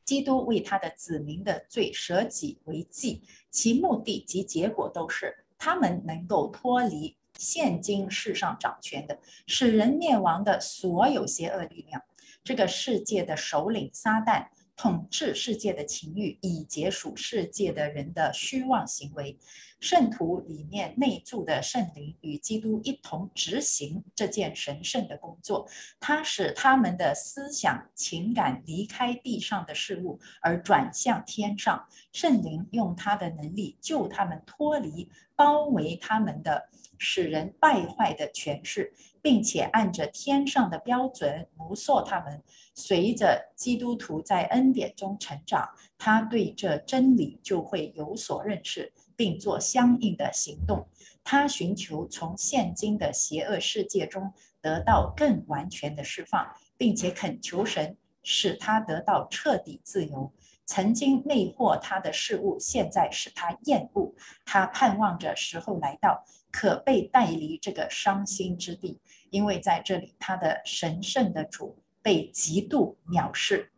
[0.03, 12.01] 基督为他的子民的罪舍己为祭，其目的及结果都是他们能够脱离现今世上掌权的、使人灭亡的所有邪恶力量，
[12.43, 14.47] 这个世界的首领撒旦。
[14.81, 19.37] 统治世界的情欲，以结束世界的人的虚妄行为。
[19.79, 31.87] 圣徒里面内住的圣灵与基督一同执行这件神圣的工作，他使他们的思想情感离开地上的事物，而转向天上。
[32.11, 36.69] 圣灵用他的能力救他们脱离包围他们的
[37.01, 38.93] 使人败坏的权势。
[39.23, 42.41] 并且按着天上的标准模塑他们，
[42.73, 50.87] 随着基督徒在恩典中成长，他对这真理就会有所认识，并做相应的行动。
[51.23, 60.33] 他寻求从现今的邪恶世界中得到更完全的释放，并且恳求神使他得到彻底自由。
[60.71, 64.15] 曾经魅惑他的事物，现在使他厌恶。
[64.45, 66.23] 他盼望着时候来到。
[66.49, 68.99] 可被带离这个伤心之地，
[69.29, 73.71] 因为在这里，他的神圣的主被极度藐视。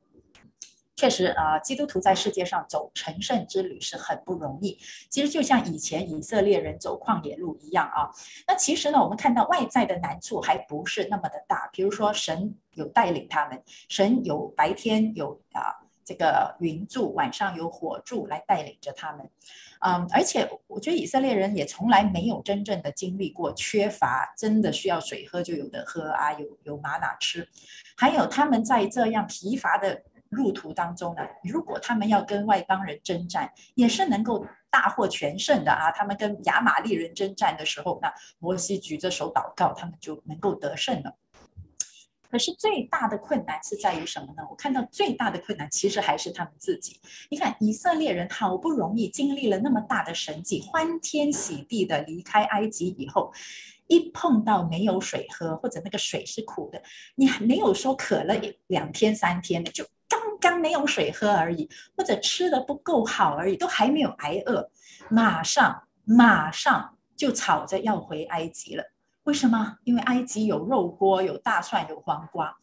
[0.95, 4.79] 确实啊，基督徒在世界上走成圣之旅是很不容易。
[5.09, 8.09] 其实就像以前以色列人走旷野路一样啊。
[8.47, 11.69] 那其实呢，我们看到外在的难处还不是那么的大。
[11.71, 19.29] 比如说，神有带领他们，神有白天有啊这个云柱，晚上有火柱来带领着他们。
[19.79, 27.47] 嗯，而且我觉得以色列人也从来没有真正的经历过缺乏，真的需要水喝就有的喝啊，有有玛哪吃。
[27.97, 35.91] 还有他们在这样疲乏的路途当中呢，如果他们要跟外邦人征战，也是能够大获全胜的啊。
[35.91, 41.15] 他们跟亚玛力人征战的时候，那摩西举着手祷告，他们就能够得胜了。
[42.33, 44.41] 可是最大的困难是在于什么呢？
[44.49, 46.99] 我看到最大的困难其实还是他们自己。
[47.29, 53.31] 你看，以色列人好不容易经历了那么大的神迹，欢天喜地的离开埃及以后，
[53.85, 56.81] 一碰到没有水喝，或者那个水是苦的，
[57.13, 64.71] 你还没有说渴了一两天三天的，就刚刚没有水喝而已，或者吃的不够好而已，都还没有挨饿，
[65.07, 68.83] 马上马上就吵着要回埃及了。
[69.23, 69.77] 为什么？
[69.85, 72.57] 因为埃及有肉锅，有大蒜，有黄瓜，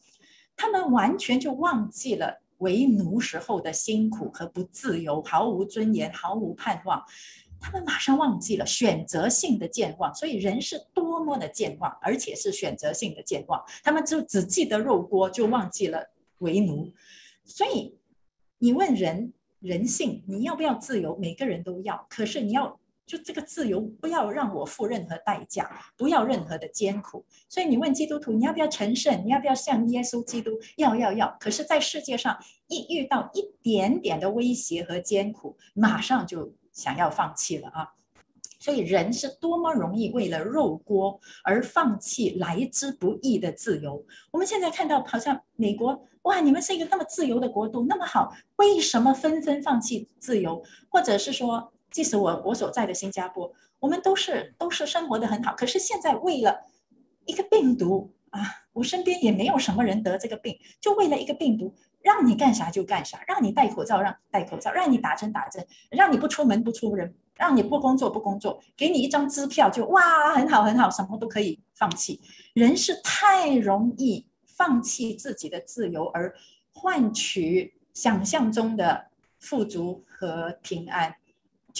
[0.55, 7.03] 他们完全就忘记了为奴时候的辛苦和不自由，毫无尊严，毫无盼望。
[7.59, 13.63] 他们马上忘记了选择性的健忘，所以人是多么的健忘，而且是选择性的健忘。
[13.83, 16.93] 他们就只记得肉锅，就忘记了为奴。
[17.45, 17.99] 所以
[18.59, 21.17] 你问人人性，你要不要自由？
[21.17, 22.80] 每个人都要，可是你要。
[23.11, 27.25] 就这个自由，不要让我付任何代价，不要任何的艰苦。
[27.49, 29.25] 所以你问基督徒，你要不要成圣？
[29.25, 30.53] 你要不要像耶稣基督？
[30.77, 31.37] 要要要。
[31.41, 32.39] 可是，在世界上
[32.69, 37.89] 一遇到一点点的威胁和艰苦，马上就想要放弃了啊！
[38.61, 44.07] 所以人是多么容易为了肉锅而放弃来之不易的自由。
[44.31, 50.63] 我们现在看到，好像美国，哇，你们是一个那么自由的国度，那么好，为什么纷纷放弃自由？
[50.89, 56.64] 或者是说，即使我我所在的新加坡，我们都是都是生活得很好，可是现在为了
[57.24, 58.41] 一个病毒啊，
[58.72, 72.20] 我身边也没有什么人得这个病，就为了一个病毒，让你干啥就干啥，让你戴口罩让戴口罩，让你打针打针，让你不出门不出门，让你不工作不工作，给你一张支票就哇很好很好，什么都可以放弃。
[72.55, 76.34] 人是太容易放弃自己的自由，而
[76.72, 79.07] 换取想象中的
[79.38, 81.16] 富足和平安。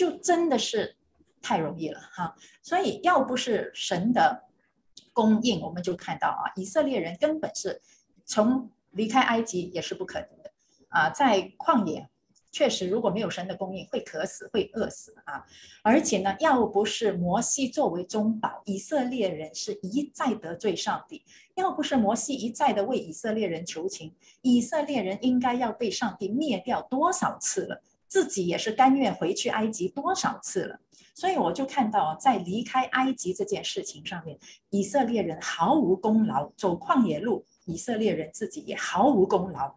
[0.01, 0.97] 就真的是
[1.43, 4.45] 太容易了哈，所以要不是神的
[5.13, 7.83] 供应，我们就看到啊，以色列人根本是
[8.25, 10.51] 从离开埃及也是不可能的
[10.89, 12.09] 啊，在旷野
[12.51, 15.45] 确实如果没有神的供应，会渴死，会饿死啊。
[15.83, 21.23] 而且呢，要不是摩西作为中保，以色列人是一再得罪上帝；
[21.57, 27.83] 要不是摩西一再的为以色列人求情，以色列人应该要被上帝灭掉多少次了。
[28.11, 30.81] 自己也是甘愿回去埃及多少次了，
[31.15, 34.37] 所以我就看到在离开埃及这件事情上面，
[34.71, 39.77] 以色列人毫无功劳，走旷野路，以色列人自己也毫无功劳。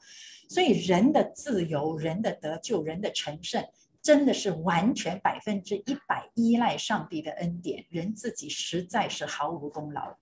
[0.49, 3.63] 所以人的自由、人的得救、人的成圣，
[4.01, 10.17] 真的是完全百分之一百依赖上帝的恩典，人自己实在是毫无功劳。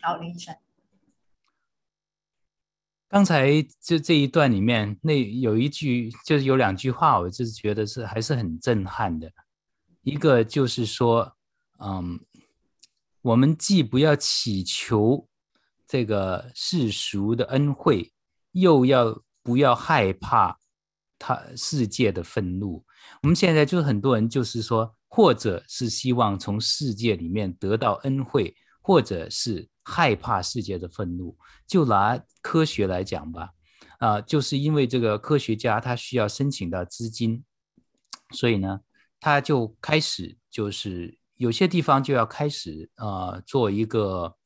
[0.00, 0.56] 好，林医生。
[3.12, 9.30] 刚才就这一段里面，那有一句，就是有两句话，我就是觉得是还是很震撼的。
[10.00, 11.30] 一个就是说，
[11.78, 12.18] 嗯，
[13.20, 15.28] 我们既不要祈求
[15.86, 18.10] 这个世俗的恩惠，
[18.52, 20.58] 又要不要害怕
[21.18, 22.82] 他世界的愤怒。
[23.22, 29.68] 我们现在就是很多人就是说，或者是希望从世界里面得到恩惠，或者是。
[29.82, 33.50] 害怕世界的愤怒，就拿科学来讲吧，
[33.98, 37.44] 啊，就是因为这个科学家他需要申请到资金，
[38.30, 38.80] 所以呢，
[39.18, 44.36] 他就开始就是有些地方就要开始啊做一个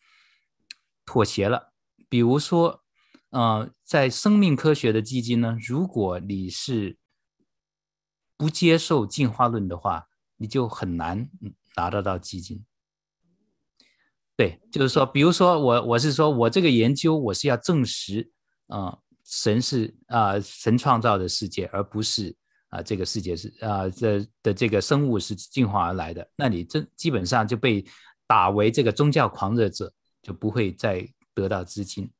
[1.04, 1.72] 妥协了，
[2.08, 2.82] 比如说，
[3.30, 6.98] 呃，在生命科学的基金呢，如果你是
[8.36, 11.28] 不接受进化论的话，你就很难
[11.76, 12.64] 拿得到基金。
[14.36, 18.30] 对，就是说，比如说我，我是说我这个研究，我是要证实，
[18.66, 22.28] 啊、呃，神是啊、呃，神创造的世界，而不是
[22.68, 26.28] 啊、呃，这个世界是啊、呃，这的这个生物是进化而来的。
[26.36, 27.82] 那你这基本上就被
[28.26, 29.90] 打为这个宗教狂热者，
[30.22, 32.10] 就不会再得到资金。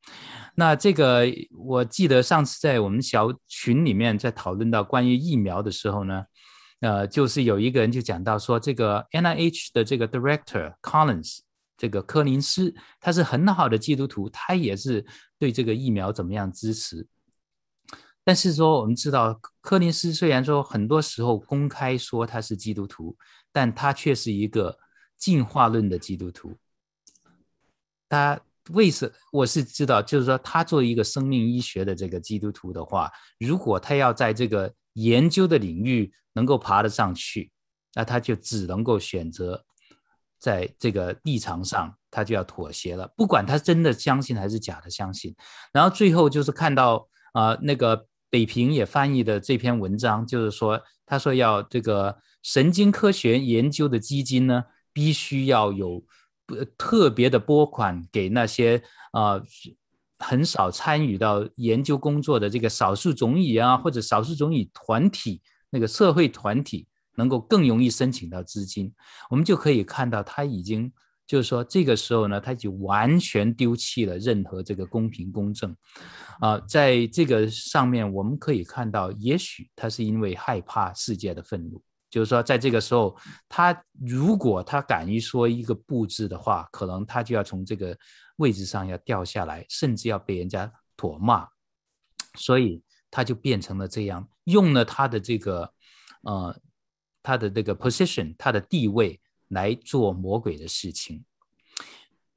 [0.54, 6.24] 那这个我记得上次在我们小群里面在讨论到关于疫苗的时候呢，
[6.80, 11.40] 呃，就是有一个人就讲到说，这个 NIH 的这个 Director Collins。
[11.76, 15.04] 这个柯林斯他是很好的基督徒，他也是
[15.38, 17.06] 对这个疫苗怎么样支持。
[18.24, 23.16] 但是说我们知道，柯林斯虽然说很多时候公开说他是基督徒，
[23.52, 24.76] 但他却是一个
[25.16, 26.56] 进化论的基督徒。
[28.08, 37.52] 他为什我是知道，就是说他作为一个生命医学的这个基督徒的话，如果他要在这个研究的领域能够爬得上去，
[37.94, 39.64] 那他就只能够选择
[40.38, 43.10] 在这个立场上，他就要妥协了。
[43.16, 45.34] 不管他真的相信还是假的相信。
[45.72, 56.04] 然后最后就是看到啊、呃，那个北平也翻译的这篇文章，就是说他说要这个神经科学研究的基金呢，必须要有。
[56.78, 58.80] 特别的拨款给那些
[59.10, 59.42] 啊、呃、
[60.20, 66.86] 很少参与到研究工作的这个少数族裔啊，或者少数族裔团体那个社会团体，
[67.16, 68.92] 能够更容易申请到资金。
[69.30, 70.92] 我们就可以看到，他已经
[71.26, 75.76] 就是说这个时候呢，他已经完全丢弃了任何这个公平公正
[76.38, 81.82] 啊、在这个上面我们可以看到，也许他是因为害怕世界的愤怒。
[82.08, 83.16] 就是说，在这个时候，
[83.48, 87.96] 他如果他敢于说一个不字的话，可能他就要从这个
[88.36, 91.46] 位置上要掉下来，甚至要被人家唾骂。
[92.36, 95.70] 所以他就变成了这样，用了他的这个
[96.22, 96.56] 呃
[97.26, 101.24] 他的这个 position，他的地位来做魔鬼的事情。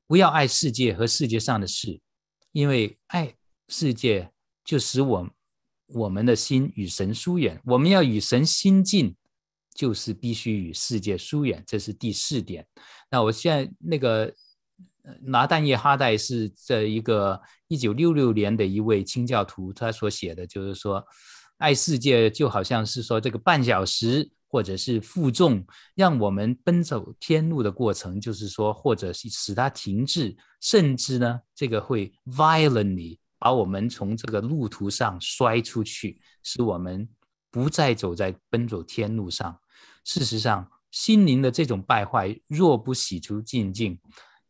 [0.07, 2.01] 不要爱世界和世界上的事，
[2.51, 3.35] 因为爱
[3.67, 4.31] 世界
[4.65, 5.29] 就使我
[5.85, 7.61] 我们的心与神疏远。
[7.65, 9.15] 我们要与神心近。
[9.75, 12.67] 就是必须与世界疏远，这是第四点。
[13.09, 14.33] 那我现在那个
[15.21, 21.01] 拿但叶哈代是这一个一九六六年的一位清教徒，他所写的就是说，
[21.59, 37.07] 爱世界就好像是说这个绊脚石或者是负重，让我们奔走天路的过程，就是说，或者是使它停滞，甚至呢，这个会 violently 把我们从这个路途上摔出去，使我们
[37.51, 39.55] 不再走在奔走天路上。
[40.03, 43.99] 事实上，心灵的这种败坏，若不洗除净净，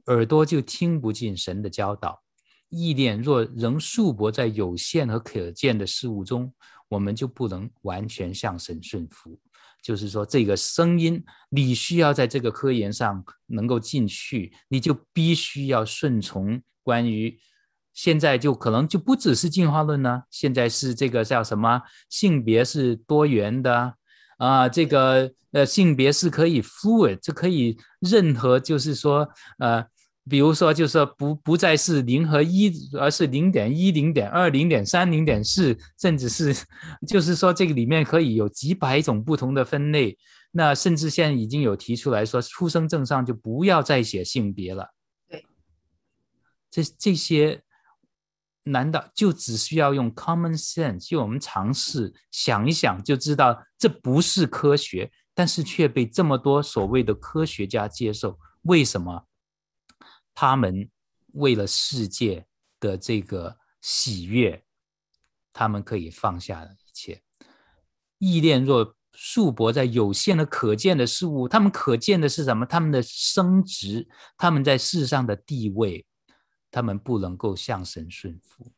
[0.06, 2.22] 耳朵就听不进神的教导；
[2.70, 6.54] 意念若仍束缚在有限和可见的事物中，
[6.88, 9.38] 我们就不能完全向神顺服。
[9.82, 16.62] 就是说，这个声音，你需要在这个科研上能够进去，你就必须要顺从。
[16.84, 17.40] 关于
[17.94, 23.96] 现在，就可能就不只是进化论呢，现在是这个叫什么性别是多元的。
[24.38, 29.28] 啊，这个呃，性别是可以 fluid，这可以任何，就是说，
[29.58, 29.86] 呃，
[30.30, 36.56] 比如说，就是说不不再是零和一，而是零点一、零点二、零点三、零点四，甚至是，
[37.08, 40.18] 就是说，这个里面可以有几百种不同的分类。
[40.52, 44.94] 那甚至现在已经有提出来说，出生证上就不要再写性别了。
[45.28, 45.44] 对，
[46.70, 47.64] 这这些。
[48.64, 51.10] 难道就只需要用 common sense？
[51.10, 58.38] 就我们尝试想一想，就知道这不是科学，但是却被这么多所谓的科学家接受。
[58.64, 59.26] 为什么？
[60.34, 60.90] 他们
[61.34, 62.46] 为了世界
[62.80, 64.64] 的这个喜悦，
[65.54, 67.22] 他们可以放下一切。
[68.18, 72.66] 意念若束缚在有限的可见的事物，他们可见的是什么？
[72.66, 74.08] 他们的升职，
[74.38, 76.06] 他们在世上的地位。
[76.72, 78.72] 他们不能够向神顺服。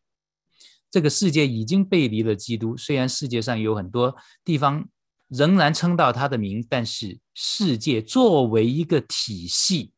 [0.90, 2.78] 这个世界已经背离了基督。
[2.78, 4.88] 虽然世界上有很多地方
[5.28, 9.92] 仍然称道他的名，但是世界作为一个体系，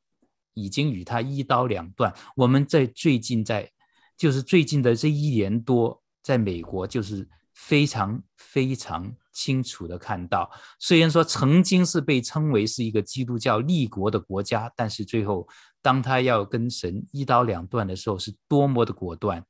[0.53, 2.13] 已经与他一刀两断。
[2.35, 3.71] 我们在最近在，
[4.17, 10.51] 就是最近的这一年多，在美国就是非常非常清楚的看到。
[10.79, 15.47] 虽然说曾经是被称为是一个基督教立国的国家，但是最后。
[15.83, 19.45] 当他要跟神一刀两断的时候，是多么的果断！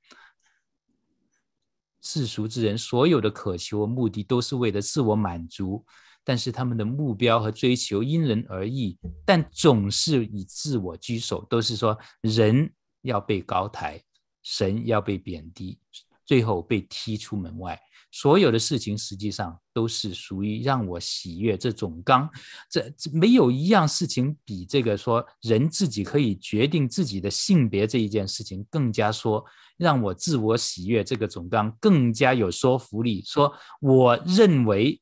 [2.01, 5.85] 世俗之人所有的渴求和目的都是为了自我满足，
[6.23, 12.71] 但是他们的目标和追求因人而异，但总是以自我居首，都是说人
[13.01, 14.01] 要被高抬，
[14.41, 15.79] 神要被贬低，
[16.25, 17.79] 最后被踢出门外。
[18.15, 22.29] 所有的事情实际上都是属于让我喜悦这种纲，
[22.69, 29.43] 这这没有一样事情比这个说人自己可以决定自己的性别这一件事情更加说
[29.77, 33.23] 让我自我喜悦这个总纲更加有说服力。
[33.25, 33.51] 说
[33.81, 35.01] 我认为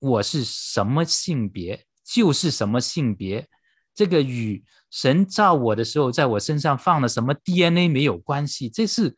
[0.00, 3.48] 我是什么性别就是什么性别，
[3.94, 9.16] 这个与神造我的时候在我身上放了什么 DNA 没有关系，这是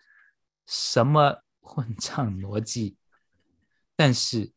[0.66, 2.96] 什么混账逻辑？
[3.96, 4.52] 但是，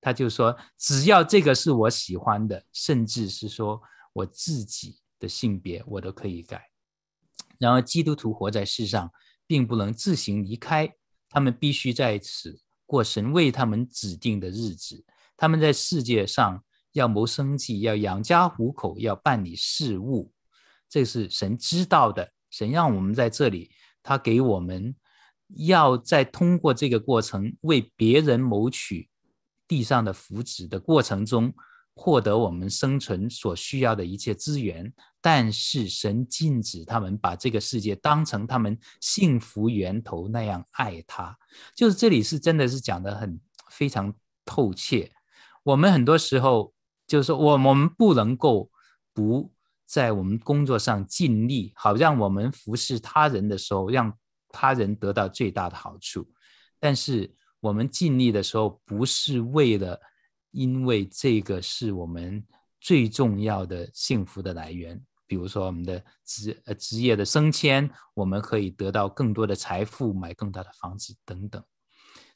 [0.00, 3.80] 他就说，只要这个是我喜欢的，甚至是说
[4.12, 6.70] 我自己的性别，我都可以改。
[7.58, 9.10] 然而，基督徒活在世上，
[9.46, 10.92] 并不能自行离开，
[11.30, 15.04] 他们必须在此过神为他们指定的日子。
[15.36, 16.62] 他们在世界上
[16.92, 20.32] 要谋生计，要养家糊口，要办理事务，
[20.88, 22.32] 这是神知道的。
[22.50, 23.70] 神让我们在这里，
[24.02, 24.94] 他给我们
[25.66, 29.08] 要在通过这个过程为别人谋取
[29.66, 31.52] 地上的福祉的过程中，
[31.96, 34.92] 获得我们生存所需要的一切资源。
[35.20, 41.36] 但是神禁止他们把这个世界当成他们幸福源头那样爱他。
[41.74, 44.14] 就是这里是真的是讲的很非常
[44.44, 44.96] 透彻。
[45.64, 46.72] 我们很多时候
[47.06, 48.70] 就是说，我我们不能够
[49.12, 49.52] 不。
[49.86, 54.12] 在我们工作上尽力，好让我们服侍他人的时候，让
[54.48, 56.26] 他人得到最大的好处。
[56.80, 60.00] 但是我们尽力的时候，不是为了，
[60.52, 62.42] 因为这个是我们
[62.80, 65.00] 最重要的幸福的来源。
[65.26, 71.62] 比如说我们的职呃职业的升迁，我们可以得到更多的财富，买更大的房子等等。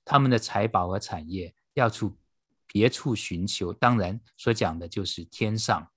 [0.04, 2.14] 他们的财宝和产业要处
[2.68, 5.88] 别处寻求，当然所讲的就是天上。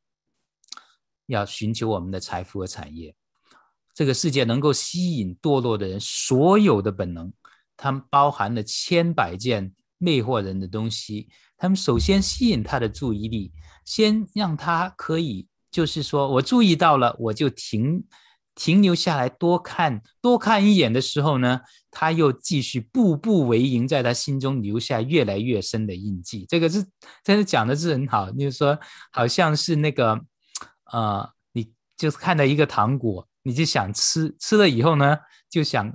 [1.28, 3.16] 要寻求我们的财富和产业，
[3.94, 7.32] 这个世界能够吸引堕落的人所有的本能，
[7.78, 11.30] 他们包含了千百件魅惑人的东西。
[11.56, 13.54] 他们首先吸引他的注意力，
[13.86, 18.04] 先让他可以，就是说我注意到了，我就停
[18.56, 26.46] 停留下来多看多看一眼的时候呢，他又继续步步为营，在他心中留下越来越深的印记。
[26.48, 26.86] 这个是
[27.24, 28.80] 真的讲的是很好，就是说
[29.12, 30.20] 好像是那个。
[30.94, 35.18] 呃，你就是看到一个糖果，你就想吃，吃了以后呢，
[35.50, 35.90] 就想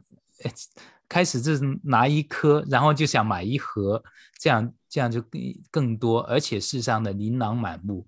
[1.07, 4.03] 开始就是拿一颗，然后就想买一盒，
[4.41, 8.07] 这样这样就更更多，而且世上的琳琅满目，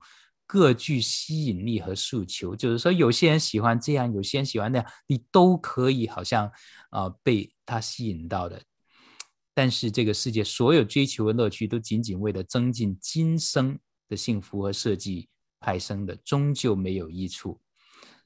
[0.48, 2.56] 各具吸引力和诉求。
[2.56, 6.48] 就是说，有些人喜欢这样，有些人喜欢那样，你都可以好像
[6.90, 8.60] 啊、呃、被他吸引到的。
[9.54, 13.78] 但是这个世界所有追求的乐趣，都仅仅为了增进今生
[14.08, 15.28] 的幸福和设计。
[15.60, 17.60] 派生的终究没有益处，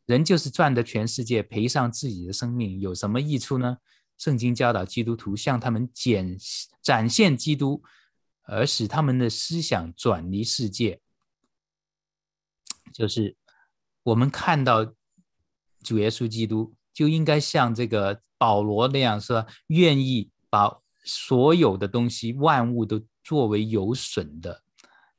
[0.05, 3.79] 人就是赚得全世界，赔上自己的生命，有什么益处呢？
[4.19, 6.37] 圣经教导基督徒向他们展
[6.83, 7.83] 展现基督，
[8.43, 11.01] 而使他们的思想转离世界。
[12.93, 13.37] 就是
[14.03, 14.85] 我们看到
[15.83, 24.63] 主耶稣基督，就应该像这个保罗那样说，愿意把所有的东西、万物都作为有损的，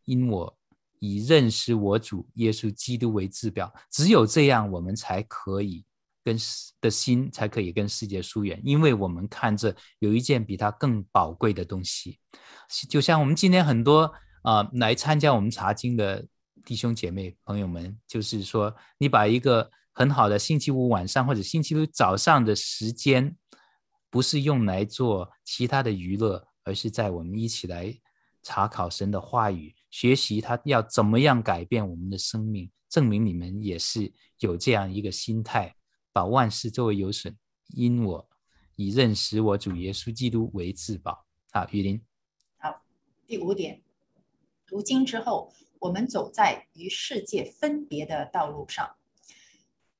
[0.05, 0.57] 因我。
[1.05, 5.83] 以认识我主耶稣基督为指标，只有这样，我们才可以
[6.23, 6.37] 跟
[6.79, 12.19] 的心才可以跟世界疏远，因为我们看着有一件比它更宝贵的东西。
[12.87, 14.13] 就像我们今天很多
[14.43, 16.25] 啊、来参加我们查经的
[16.65, 23.35] 弟兄姐妹朋友们，就是说，你把一个很好的星期五晚上或者星期六早上的时间，
[24.09, 27.93] 不是用来做其他的娱乐，而是在我们一起来
[28.41, 29.75] 查考神的话语。
[29.89, 35.75] 学习他要怎么样改变我们的生命，证明你们也是有这样一个心态，
[36.11, 37.35] 把万事作为有损，
[37.67, 38.29] 因我
[38.75, 41.25] 以认识我主耶稣基督为至宝。
[41.51, 42.01] 好，雨林。
[42.57, 42.81] 好，
[43.27, 43.83] 第五点，
[44.65, 45.53] 读经之后，
[45.83, 48.95] 我们走在与世界分别的道路上，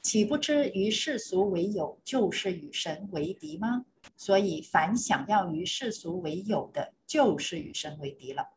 [0.01, 3.85] 岂不知与世俗为友，就是与神为敌吗？
[4.15, 8.47] 所以，凡想要与世俗为友的，就是与神为敌了。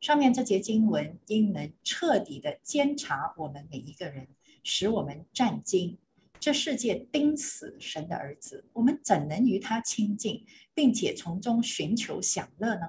[0.00, 4.26] 上面这节经文应能彻底的监察我们每一个人，
[4.62, 5.98] 使我们战惊。
[6.40, 12.88] 这世界钉死神的儿子，我们怎能与他亲近，并且从中寻求享乐呢？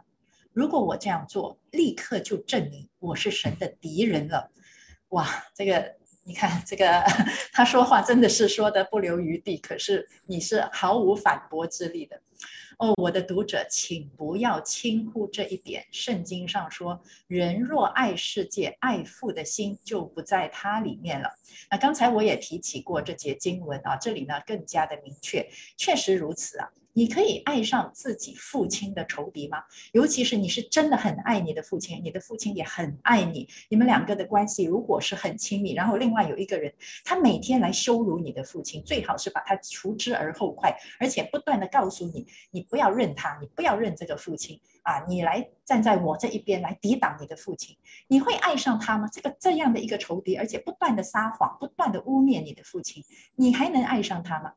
[0.53, 4.51] 如果我这样做，立刻就证明我是神的敌人了。
[5.09, 5.95] 哇，这个
[6.25, 7.03] 你看，这个
[7.51, 12.21] 他说话真的是说得不留余地，可是你是毫无反驳之力的。
[12.77, 15.85] 哦，我的读者，请不要轻忽这一点。
[15.91, 21.29] 圣经上说，人若爱世界，爱父的心就不在他里面了。
[21.71, 25.47] 那刚才我也提起过这节经文啊，这里呢更加的明确，
[25.77, 26.69] 确实如此啊。
[26.93, 29.63] 你可以爱上自己父亲的仇敌吗？
[29.91, 36.73] 尤其是你是真的很爱你的父亲，你的父亲也很爱你，你们两个的关系如果是很亲密，然后另外有一个人，
[37.03, 47.75] 他每天来羞辱你的父亲，最好是把他除之而后快，而且不断的告诉你，你不要认他，你不要认这个父亲啊，你来站在我这一边来抵挡你的父亲，
[48.07, 49.09] 你会爱上他吗？
[49.11, 53.03] 这个这样的一个仇敌，而且不断的撒谎，不断的污蔑你的父亲，
[53.35, 54.53] 你还能爱上他吗？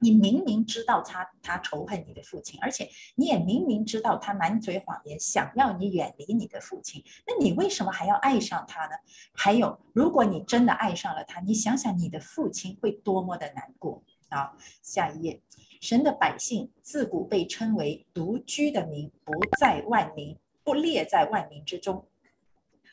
[0.00, 8.92] 你明明知道他他仇恨你的父亲，而且你也明明知道他满嘴谎言，想要你远离你的父亲，那你为什么还要爱上他呢？
[9.32, 14.56] 还有，如果你真的爱上了他，你想想你的父亲会多么的难过啊！
[14.82, 15.42] 下一页，
[15.82, 22.06] 神的百姓自古被称为独居的民，不在万民，不列在万民之中。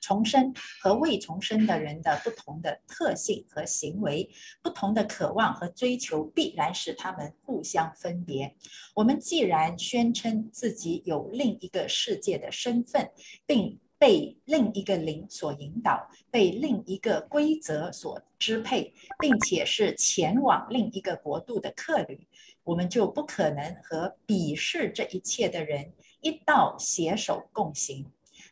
[0.01, 4.29] 重生和未重生的人的不同的特性和行为，
[4.61, 8.55] 不同的渴望和追求，必然使他们互相分别。
[8.95, 13.09] 我们既然宣称自己有另一个世界的身份，
[13.45, 22.27] 并被另一个灵所引导，被另一个规则所支配，并且是前往另一个国度的客旅，
[22.63, 28.05] 我们就不可能和鄙视这一切的人一道携手共行。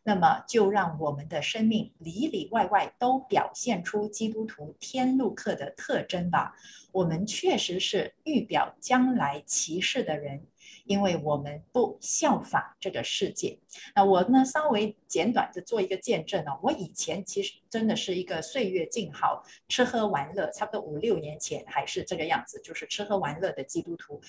[0.07, 6.53] 那么，就让我们的生命里里外外都表现出基督徒天路客的特征吧。
[6.91, 10.45] 我们确实是预表将来启示的人，
[10.85, 13.57] 因为我们不效法这个世界。
[13.95, 16.59] 那我呢，稍微简短的做一个见证哦。
[16.61, 24.21] 我以前其实真的是一个岁月静好、吃喝玩乐，差不多五六年前还是这个样子，就是吃喝玩乐的基督徒。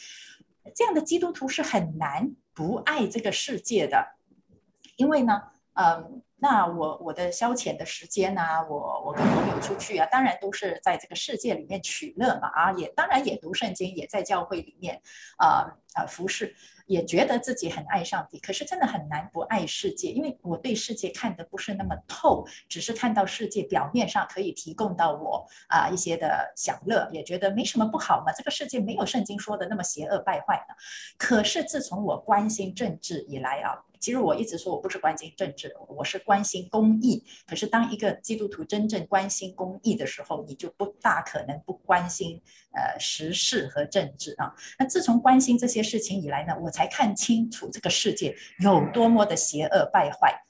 [0.75, 4.17] 这样的基督徒是很难不爱这个世界的，
[4.97, 5.43] 因为呢。
[5.79, 15.01] 嗯，那我我的消遣的时间呢、我我跟朋友出去啊，当然都是在这个世界里面取乐嘛啊，也当然也读圣经，也在教会里面
[15.37, 16.55] 啊啊、服侍，
[16.87, 18.39] 也觉得自己很爱上帝。
[18.39, 28.33] 可是真的很难不爱世界，因为我对世界看得不是那么透，只是看到世界表面上可以提供到我啊一些的享乐，也觉得没什么不好嘛。
[28.33, 30.75] 这个世界没有圣经说的那么邪恶败坏的。
[31.19, 33.83] 可是自从我关心政治以来啊。
[34.07, 37.21] 其实我一直说我不是关心政治，我是关心公益。
[37.45, 42.41] 可是当一个基督徒真正关心公益的时候，你就不大可能不关心
[42.73, 44.55] 呃时事和政治啊。
[44.79, 50.41] 那自从关心这些事情以来呢，我才看清楚这个世界有多么的邪恶败坏。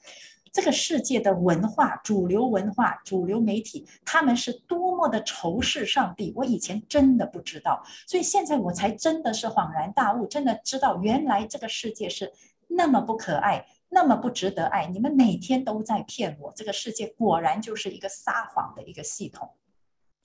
[0.53, 6.31] 这个世界的文化、主流文化、主流媒体，他们是多么的仇视上帝。
[6.35, 12.31] 我以前真的不知道，所以现在我才真的是恍然大悟，真的知道原来这个世界是。
[12.67, 16.53] 那么不可爱，那么不值得爱，你们每天都在骗我。
[16.55, 19.55] 这个世界果然就是一个撒谎的一个系统，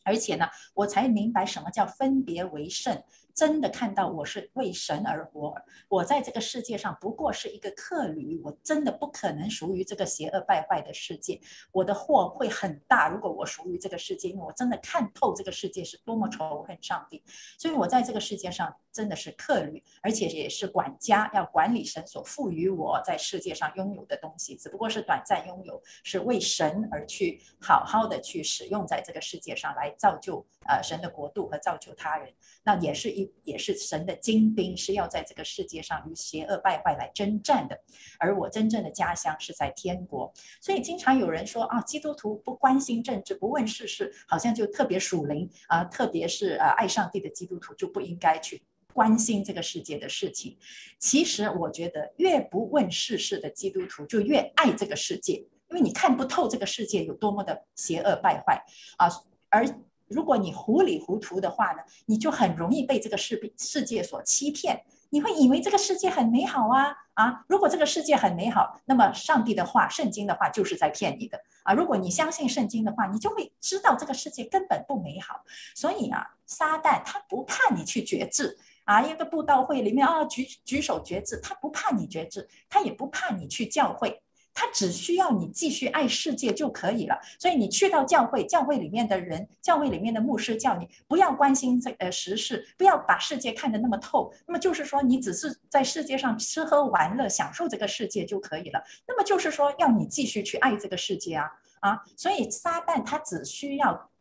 [0.05, 3.03] 而且呢，我才明白什么叫分别为胜。
[3.35, 5.55] 真的看到我是为神而活，
[5.89, 11.41] 我在这个世界上不过是一个客旅，我真的不可能属于这个邪恶败坏的世界。
[11.73, 17.23] 我的祸会很大，如果我属于这个世界，因为我真的看透这个世界是多么仇恨上帝，
[17.59, 32.33] 所以我在这个世界上真的是客旅，而且也是管家，要管理神所赋予我在世界上拥有的东西，只不过是短暂拥有，是为神而去好好的去使用在这个世界上来造就呃神的国度和造就他人，
[32.65, 33.31] 那也是一。
[33.45, 37.77] 也是神的精兵，是要在这个世界上与邪恶败坏来征战的。
[38.21, 48.63] 而我真正的家乡是在天国，所以经常有人说啊，基督徒不关心政治，不问世事，好像就特别属灵啊，特别是啊爱上帝的基督徒就不应该去
[48.95, 50.57] 关心这个世界的事情。
[51.01, 58.65] 其实我觉得，越不问世事的基督徒就越爱这个世界，因为你看不透这个世界有多么的邪恶败坏
[58.99, 59.09] 啊，
[59.49, 59.67] 而。
[60.13, 64.85] 如果你糊里糊涂的话呢，你就很容易被这个世世界所欺骗。
[65.15, 67.45] 你会以为这个世界很美好啊啊！
[67.47, 71.75] 如果这个世界很美好，那么上帝的话、圣经的话就是在骗你的啊！
[71.75, 75.45] 如果你相信圣经的话，你就会知道这个世界根本不美好。
[75.75, 84.23] 所以啊，撒旦他不怕你去决志啊，一个布道会里面啊举举手决志，他不怕你决志，他也不怕你去教会。
[84.55, 94.33] 他只需要你继续爱世界就可以了，所以你去到教会，教会里面的人，教会里面的牧师叫你不要关心这呃时事，不要把世界看得那么透。
[94.47, 98.83] 那么就是说，你只是在世界上吃喝玩乐，享受这个世界就可以了。
[99.07, 101.51] 那么就是说，要你继续去爱这个世界啊
[101.81, 102.03] 啊！
[102.17, 104.12] 所以撒旦他只需要。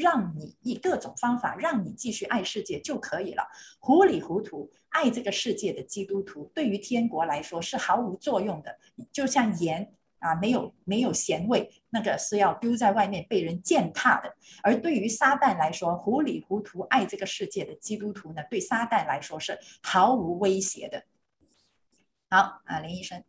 [0.00, 3.46] 让你以各种方法让你继续爱世界就可以了。
[3.78, 8.78] 糊里糊涂爱这个世界的基督徒，对于天国来说是毫无作用的。
[9.12, 14.34] 就像盐啊，没有没有咸味，那个是要丢在外面被人践踏的。
[14.62, 21.04] 而对于撒旦来说，糊里糊涂爱这个世界的基督徒呢，对撒旦来说是毫无威胁的。
[22.30, 23.22] 好啊，林医生，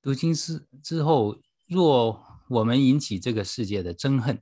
[0.00, 1.36] 读经之之后
[1.66, 2.24] 若。
[2.48, 4.40] 我们引起这个世界的憎恨，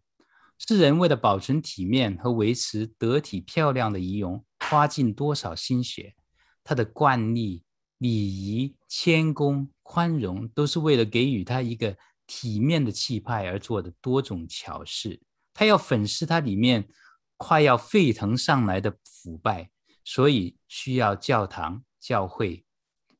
[0.58, 6.14] 世人为了保存体面和维持得体漂亮的仪容，花尽多少心血？
[6.62, 7.62] 他的惯例、
[7.98, 11.96] 礼仪、谦恭、宽容，都是为了给予他一个
[12.26, 15.20] 体面的气派而做的多种巧事。
[15.52, 16.88] 他要粉饰他里面
[17.36, 19.70] 快要沸腾上来的腐败，
[20.04, 22.63] 所以需要教堂、教会。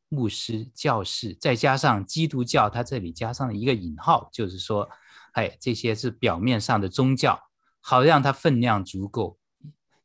[0.09, 4.89] 牧师、教士，再加上基督教，他这里加上了一个引号，就是说，
[5.33, 7.41] 哎，这些是表面上的宗教，
[7.81, 9.39] 好让他分量足够。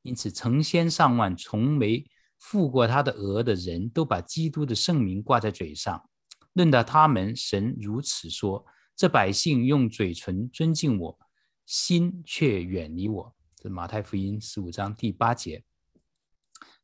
[0.01, 2.05] 因此，成千上万从没
[2.37, 6.09] 付过他的额的人都把基督的圣名挂在嘴上。
[6.53, 11.19] 论到他们，神如此说：这百姓用嘴唇尊敬我，
[11.65, 13.35] 心却远离我。
[13.55, 15.63] 这马太福音十五章第八节。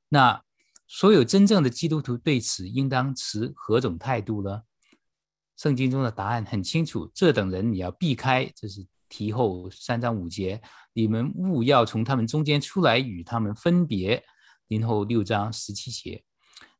[0.10, 0.45] 那
[0.88, 4.62] 所有真正的基督徒对此应当持何种态度呢？
[5.58, 10.62] 圣经中的答案很清楚：这等人你要避开，这是提后三章五节。
[10.94, 14.24] 你们务要从他们中间出来，与他们分别。
[14.68, 16.24] 林后六章十七节。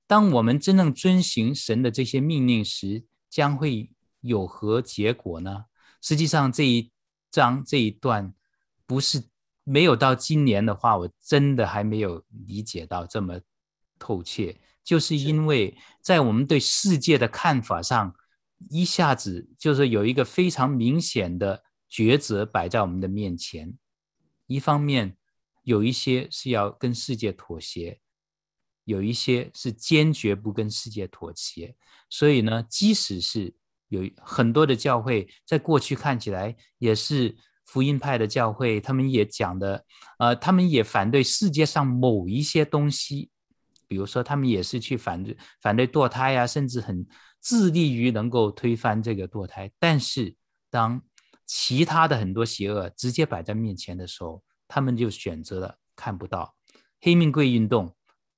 [0.08, 3.92] 当我们真正遵行神的这些命令时，将会
[4.22, 5.66] 有何结果呢？
[6.02, 6.92] 实际上，这一
[7.32, 8.34] 章这一段
[8.86, 9.24] 不是
[9.64, 13.40] 没有到今年的话，我真的还没有理解到这么
[14.00, 14.44] 透彻。
[14.84, 18.16] 就是因为在我们对世界的看法上，
[18.70, 23.78] 一下子就是有一个非常明显的抉择摆在我们的面前。
[24.48, 25.18] 一方面，
[25.64, 28.00] 有一些是要跟世界妥协。
[28.84, 31.76] 有一些是坚决不跟世界妥协，
[32.08, 33.52] 所以呢，即使是
[33.88, 37.36] 有很多的教会，在过去看起来也是
[37.66, 39.84] 福音派的教会，他们也讲的，
[40.20, 43.32] 呃，他们也反对世界上某一些东西，
[43.88, 47.06] 比如说他们也是去反对反对堕胎啊，甚至很
[47.42, 49.72] 致力于能够推翻这个堕胎。
[49.80, 50.36] 但是
[50.70, 51.02] 当
[51.46, 56.56] 其他的很多邪恶直接摆在面前的时候，他们就选择了看不到
[57.02, 57.96] 黑命贵运动。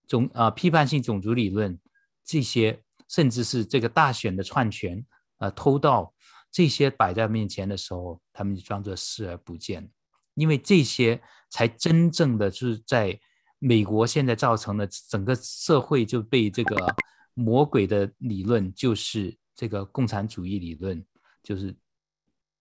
[0.07, 1.77] 种啊、批判性种族理论，
[2.23, 5.05] 这些甚至是这个大选的篡权
[5.37, 6.13] 啊、偷盗
[6.49, 9.91] 这些摆在面前的时候，他们就装作视而不见，
[10.35, 13.19] 因为这些才真正的是在
[13.59, 16.95] 美国现在造成的整个社会就被这个
[17.33, 21.03] 魔鬼的理论，就是这个共产主义理论，
[21.41, 21.75] 就是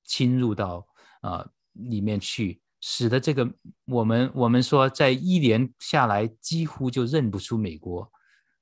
[0.05, 0.87] 侵入到
[1.21, 2.61] 啊、呃、里面去。
[2.79, 3.51] 使得这个
[3.87, 8.03] 我们我们说，在一年下来几乎就认不出美国。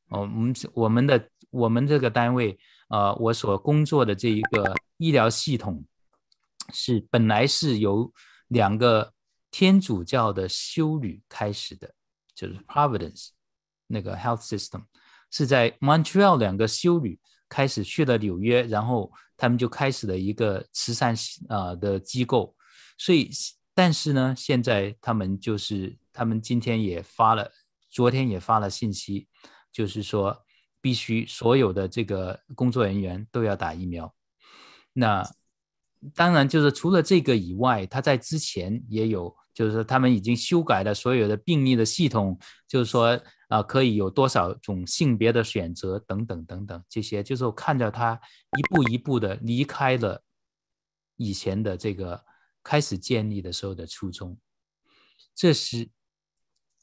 [0.09, 2.57] 哦，我们我们的我们这个单位，
[2.89, 5.85] 呃，我所工作的这一个医疗系统，
[6.72, 8.11] 是本来是由
[8.49, 9.12] 两个
[9.51, 11.93] 天主教的修女开始的，
[12.35, 13.28] 就是 Providence
[13.87, 14.85] 那个 Health System，
[15.30, 17.18] 是在 Montreal 两个修女
[17.49, 21.14] 开始去了纽约，然后他们就开始了一个慈善
[21.49, 22.55] 啊的机构，
[22.99, 23.30] 所以。
[23.76, 27.51] 但是呢，现在他们就是，他们今天也发了，
[27.91, 29.26] 昨天也发了信息，
[29.72, 30.45] 就是说
[30.80, 34.14] 必须所有的这个工作人员都要打疫苗。
[34.93, 35.28] 那
[36.14, 42.39] 当然就是除了这个以外，他在之前也有，就是说他们已经修改了所有的病例的系统，
[42.69, 48.21] 就是说啊，可以有多少种性别的选择等等等等这些，就是我看到他
[48.59, 50.23] 一步一步的离开了
[51.17, 52.25] 以前的这个。
[52.67, 54.39] 开始建立的时候的初衷，
[55.35, 55.91] 这时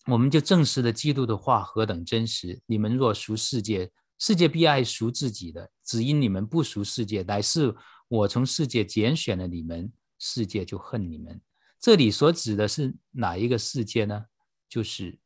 [0.05, 2.61] 我们就证实了基督的话何等真实。
[2.67, 7.75] 你们若属世界，世界必爱属自己的；只因你们不属世界，乃是
[8.07, 11.41] 我从世界拣选了你们，世界就恨你们。
[11.81, 14.27] 这里所指的是哪一个世界呢？
[14.69, 15.19] 就是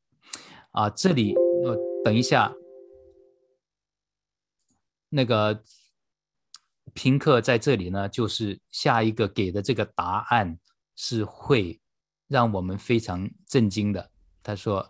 [0.72, 2.52] 啊，这里呃等一下
[5.10, 5.64] 那个。
[6.94, 10.58] 平克在这里呢，就是下一个给的这个答案
[10.96, 11.82] 是会
[12.28, 14.12] 让我们非常震惊的。
[14.42, 14.90] 他说：“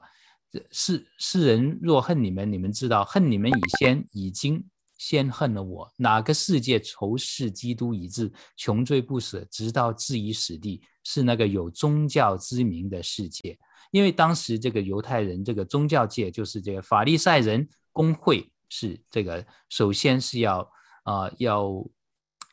[0.69, 4.63] 世世人若恨你们，你们知道恨你们以先已经
[4.97, 5.91] 先恨了我。
[5.97, 10.81] 哪个世界仇视基督以致穷追不舍，直到置于死地？
[11.03, 13.57] 是那个有宗教之名的世界。
[13.91, 20.69] 因为当时这个犹太人这个宗教界就是这个法利赛人公会是这个，首先是要。”
[21.05, 21.87] 啊、要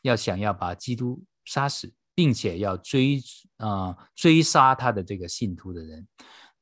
[0.03, 3.19] 要想要把基督杀死，并且要追
[3.57, 6.07] 啊、追杀他的这个信徒的人，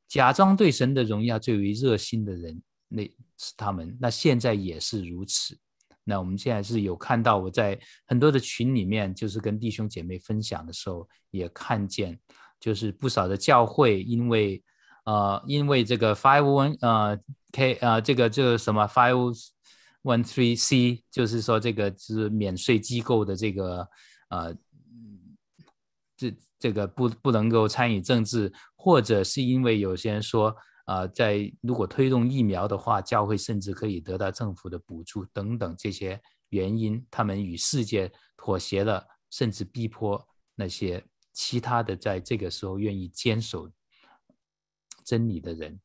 [0.07, 3.03] 假装对神的荣耀最为热心的人，那
[3.37, 3.97] 是他们。
[3.99, 5.59] 那现在也是如此。
[6.03, 12.19] 那我们现在是有看到，我在很多的群里面，就是跟弟兄姐妹分享的时候，也看见，
[12.59, 14.63] 就是不少的教会因为
[15.05, 17.19] 呃因为这个 five one 呃
[17.51, 19.35] k 呃这个这个什么 five。
[20.03, 23.87] One three C 就是说这个是免税机构的这个
[24.29, 24.51] 呃，
[26.17, 43.71] 这这个不不能够参与政治，或者是因为有些人说啊、在如果推动疫苗的话，教会甚至可以得到政府的补助等等这些原因，他们与世界妥协了，甚至逼迫那些其他的在这个时候愿意坚守
[45.03, 45.79] 真理的人。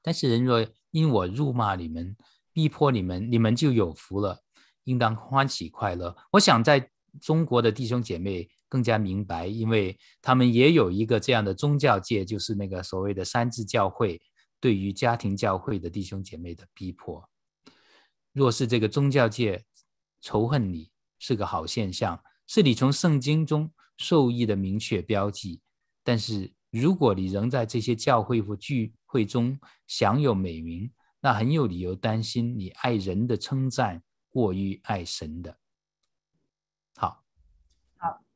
[0.00, 2.16] 但是人若因我辱骂你们，
[2.52, 4.44] 逼迫你们，你们就有福了，
[4.84, 6.16] 应当欢喜快乐。
[6.32, 6.90] 我想在
[7.20, 14.20] 中国的弟兄姐妹更加明白，因为他们也有一个这样的宗教界，就是那个所谓的三自教会
[14.60, 17.28] 对于家庭教会的弟兄姐妹的逼迫。
[18.32, 19.64] 若是这个宗教界
[20.20, 25.60] 仇恨你是个好现象，是你从圣经中受益的明确标记。
[26.02, 30.90] 但是，如果你仍在这些教会或聚会中享有美名，
[31.20, 35.56] 那很有理由担心你爱人的称赞过于爱神的。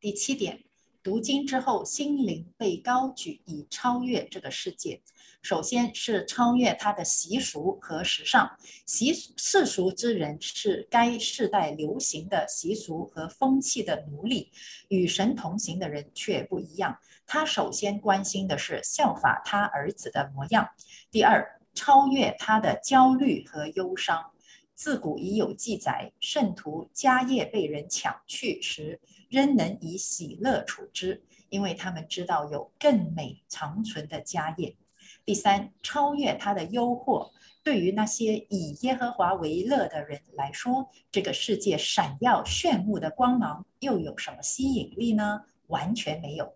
[0.01, 0.65] 第七点。
[1.03, 5.01] 读经之后，心灵被高举，以超越这个世界。
[5.43, 8.51] 首先是超越他的习俗和时尚。
[8.85, 14.51] 习世俗之人是该世代流行的习俗和风气的奴隶，
[14.89, 16.99] 与神同行的人却不一样。
[17.27, 20.69] 他首先关心的是效法他儿子的模样。
[21.11, 24.33] 第二，超越他的焦虑和忧伤。
[24.75, 34.77] 自古已有记载，圣徒家业被人抢去时，仍能以喜乐处之，因为他们知道有更美长存的家业。
[35.25, 37.31] 第三，超越他的诱惑，
[37.63, 45.43] 对于那些以耶和华为乐的人来说，这个世界闪耀炫目的光芒又有什么吸引力呢？
[45.67, 46.55] 完全没有。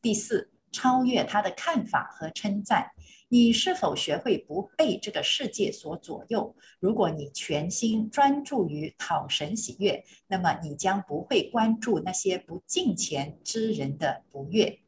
[0.00, 2.90] 第四，超越他的看法和称赞。
[3.28, 6.54] 你是否学会不被这个世界所左右？
[6.78, 14.80] 如果你全心专注于讨神喜悦，那么你将不会关注那些不敬虔之人的不悦。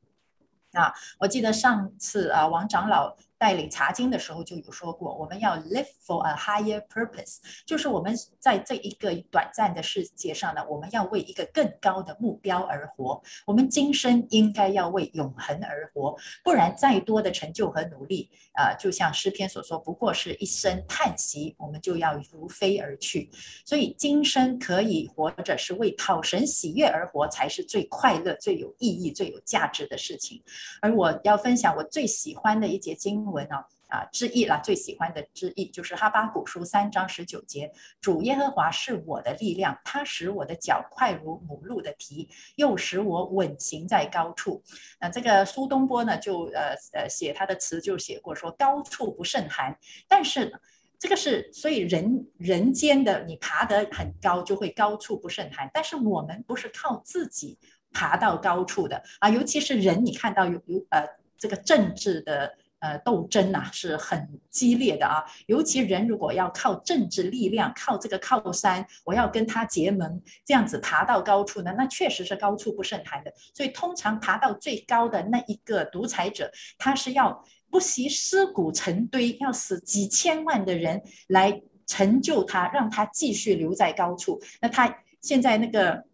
[0.72, 3.16] 啊，我记得上次啊，王长老。
[3.38, 13.22] 带领查经的时候就有说过，我们要 live for a higher purpose，就是我们在这一个短暂的世界上呢，我们要为一个更高的目标而活。
[13.46, 23.30] 我们今生应该要为永恒而活，不然再多的成就和努力，呃，就像诗篇所说，不过是一声叹息，我们就要如飞而去。
[23.64, 30.42] 所以今生可以活着是为讨神喜悦而活，才是最快乐、最有意义、最有价值的事情。
[30.80, 33.46] 而我要分享我最喜欢的一节经文。
[33.50, 37.70] 啊啊之一啦，最喜欢的之一就是哈巴古书三章十九节，
[38.00, 44.60] 主耶和华是我的力量，他使我的脚快如母鹿的蹄，又使我稳行在高处。
[45.00, 49.78] 那这个苏东坡呢，就呃呃写他的词就写过说，高处不胜寒。
[50.08, 50.52] 但是
[50.98, 55.70] 这个是所以人人间的你爬得很高，就会高处不胜寒。
[55.72, 57.56] 但是我们不是靠自己
[57.92, 61.06] 爬到高处的啊，尤其是人，你看到有有呃
[61.38, 62.58] 这个政治的。
[62.78, 73.32] 呃，斗争呐、是很激烈的啊，尤其人如果要靠政治力量，靠这个靠山，我要跟他结盟，这样子爬到高处呢，那确实是高处不胜寒的。
[73.54, 84.38] 所以通常爬到最高的那一个独裁者，他是要不惜尸骨成堆，要死几千万的人来成就他，让他继续留在高处。
[84.60, 86.04] 那他现在那个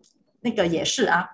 [0.41, 1.29] 那个也是啊。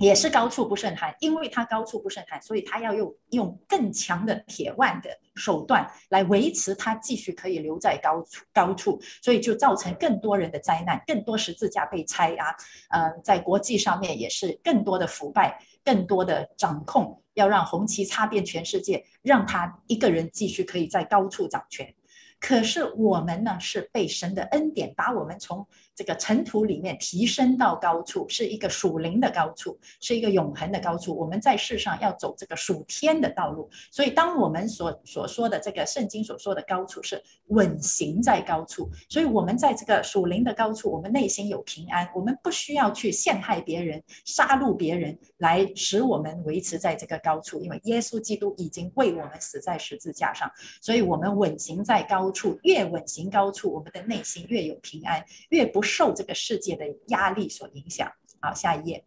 [0.00, 12.56] 也是高处不胜寒，因为他高处不胜寒，所以他要用用更强的铁腕的手段来维持他继续可以留在高处高处，所以就造成更多人的灾难，更多十字架被拆啊，
[12.88, 21.94] 呃，在国际上面也是更多的腐败，更多的掌控，要让红旗插遍全世界，让他一个人继续可以在高处掌权。
[22.40, 31.14] 可是我们呢，是被神的恩典把我们从这个尘土里面提升到高处，是一个属灵的高处，是一个永恒的高处。
[31.14, 58.12] 我们在世上要走这个属天的道路，所以当我们所所说的这个圣经所说的高处是稳行在高处，所以我们在这个属灵的高处，我们内心有平安，我们不需要去陷害别人、杀戮别人来使我们维持在这个高处，因为耶稣基督已经为我们死在十字架上，所以我们稳行在高处，越稳行高处，我们的内心越有平安，越不不受这个世界的压力所影响。
[58.38, 59.02] 好，下一页。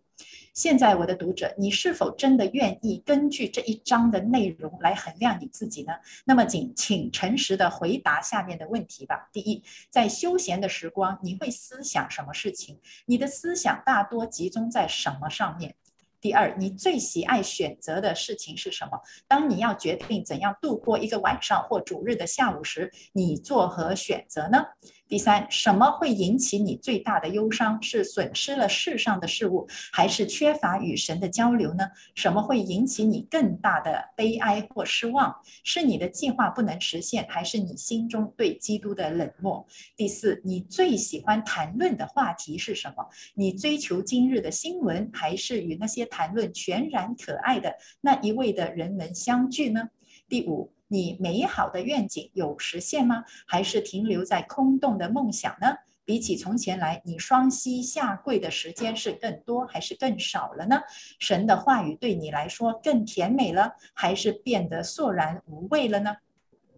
[0.56, 5.94] 现在，我的读者，你是否真的愿意根据这一章的内容来衡量你自己呢？
[6.26, 9.30] 那么，请请诚实的回答下面的问题吧。
[9.32, 12.80] 第一，在休闲的时光，你会思想什么事情？
[13.06, 15.76] 你的思想大多集中在什么上面？
[16.20, 19.00] 第二，你最喜爱选择的事情是什么？
[19.28, 24.64] 当你要决定怎样度过一个晚上或主日的下午时，你作何选择呢？
[25.14, 27.80] 第三，什么会引起你最大的忧伤？
[27.84, 31.88] 是损失了世上的事物，还是缺乏与神的交流呢？
[32.16, 35.32] 什么会引起你更大的悲哀或失望？
[35.64, 39.64] 是你的计划不能实现，还是你心中对基督的冷漠？
[39.96, 43.08] 第四，你最喜欢谈论的话题是什么？
[43.36, 49.90] 你追求今日的新闻，还是与那些谈论全然可爱的那一位的人们相聚呢？
[50.28, 50.73] 第五。
[50.88, 53.24] 你美好的愿景有实现吗？
[53.48, 55.76] 还是停留在空洞的梦想呢？
[56.06, 60.82] 比起从前来，你双膝下跪的时间是更多还是更少了呢？
[61.18, 66.18] 神的话语对你来说更甜美了，还是变得索然无味了呢？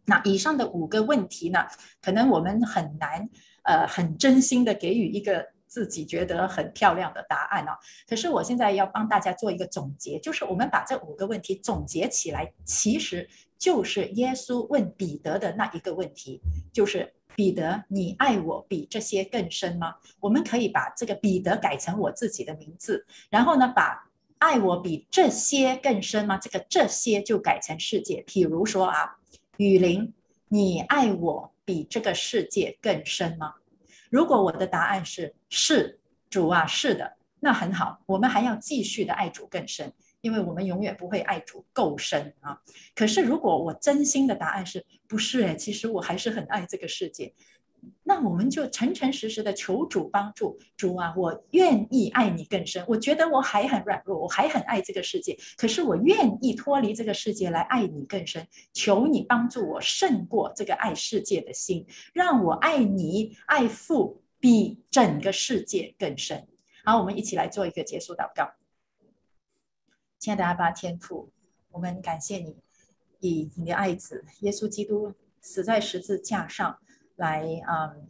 [0.05, 1.65] 那以上的五个问题呢，
[2.03, 3.27] 可能我们很难，
[3.63, 7.75] 呃，很真心的给予一个自己觉得很漂亮的答案啊。
[8.07, 13.27] 可是我现在要帮大家做一个总结，就是我们把这五个问题总结起来，其实
[13.57, 16.41] 就是耶稣问彼得的那一个问题，
[16.73, 19.95] 就是彼得，你爱我比这些更深吗？
[20.19, 26.37] 我们可以把这个彼得改成我自己的名字，然后呢，把爱我比这些更深吗？
[26.37, 28.23] 这个这些就改成世界。
[28.27, 29.17] 譬如说啊，
[29.57, 30.13] 雨林，
[30.49, 33.55] 你爱我比这个世界更深吗？
[34.09, 35.99] 如果我的答案是是，
[36.29, 39.91] 主啊，是的，那很好，我们还要继续的爱主更深，
[40.25, 42.59] 因为我们永远不会爱主够深啊。
[42.95, 45.43] 可是如果我真心的答案是不是？
[45.43, 47.31] 哎，其实我还是很爱这个世界。
[48.03, 52.83] 那我们就诚诚实实的求主帮助，主啊，我愿意爱你更深。
[52.87, 58.47] 我觉得我还很软弱，我还很爱这个世界，可是我愿意脱离这个世界来爱你更深。
[58.73, 66.47] 求你帮助我胜过这个爱世界的心，让我爱你爱父比整个世界更深。
[66.83, 68.49] 好，我们一起来做一个结束祷告。
[70.25, 71.31] 亲爱的阿爸天父，
[71.69, 72.57] 我们感谢你，
[73.19, 76.79] 以你的爱子耶稣基督死在十字架上。
[77.17, 78.07] 来，嗯，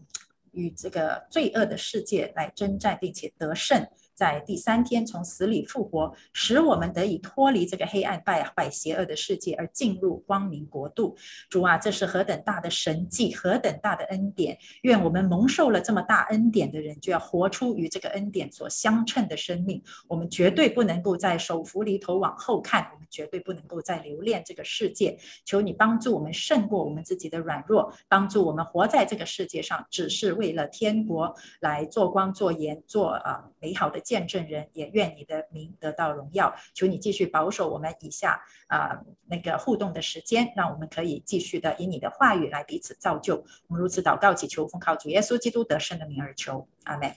[0.52, 3.86] 与这个罪恶的世界来征战，并且得胜。
[4.16, 11.16] 在第三天从死里复活，使我们得以脱离这个黑暗败坏邪恶的世界，而进入光明国度。
[11.50, 14.58] 主啊，这是何等大的神迹，何等大的恩典！
[14.84, 19.84] 愿我们蒙受了这么大恩典的人，就要活出与这个恩典所相称的生命。
[20.08, 25.20] 我们绝对不能够在手扶犁头往后看，我们绝对不能够再留恋这个世界。
[25.44, 34.00] 求你帮助我们胜过我们自己的软弱，帮助我们活在这个世界上，只是为了天国来做光做盐做啊美好的。
[34.06, 43.44] 见证人也愿你的名得到荣耀，求你继续保守我们以下啊、呃、那个互动的时间，让我们可以继续的以你的话语来彼此造就。
[43.68, 47.14] 我们如此祷告祈求，奉靠主耶稣基督得胜的名而求，阿门。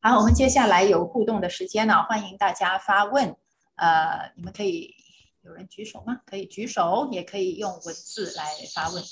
[0.00, 3.36] 好，我们接下来有互动的时间呢，欢迎大家发问。
[3.74, 4.94] 呃，你们可以
[5.42, 6.22] 有人举手吗？
[6.24, 9.02] 可以举手，也可以用文字来发问。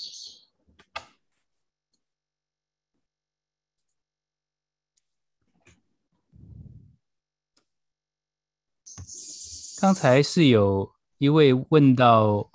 [9.77, 12.49] 刚才是有一位问到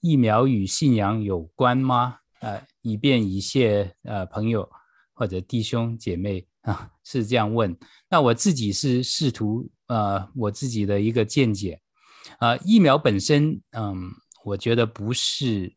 [0.00, 2.18] 疫苗与信仰有关吗？
[2.40, 4.68] 呃，以便一切呃朋友
[5.14, 7.74] 或者弟兄姐妹啊 是这样问。
[8.10, 11.80] 那我自己是试图呃我自己的一个见解
[12.38, 14.10] 啊，疫苗本身嗯，
[14.44, 15.74] 我觉得不是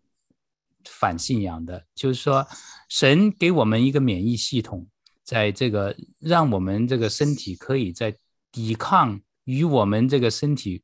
[0.83, 2.45] 反信仰的，就是说
[2.89, 4.85] 神给我们一个免疫系统，
[5.23, 8.17] 在这个让我们这个身体可以在
[8.51, 9.21] 抵抗。
[9.49, 10.83] 与我们这个身体，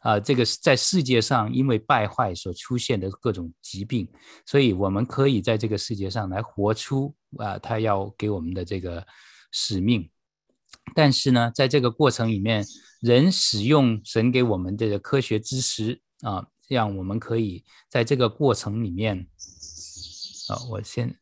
[0.00, 4.08] 啊、这个在世界上因为败坏所出现的各种疾病，
[4.46, 9.06] 所以我们可以在这个世界上来活出啊、呃，他要给我们的这个
[9.52, 10.10] 使命。
[10.94, 12.64] 但是呢，在这个过程里面，
[13.02, 19.28] 人使用神给我们这个科学知识啊、呃，让我们可以在这个过程里面，
[20.48, 21.18] 啊、我先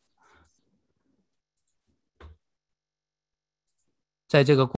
[4.29, 4.71] 在这个。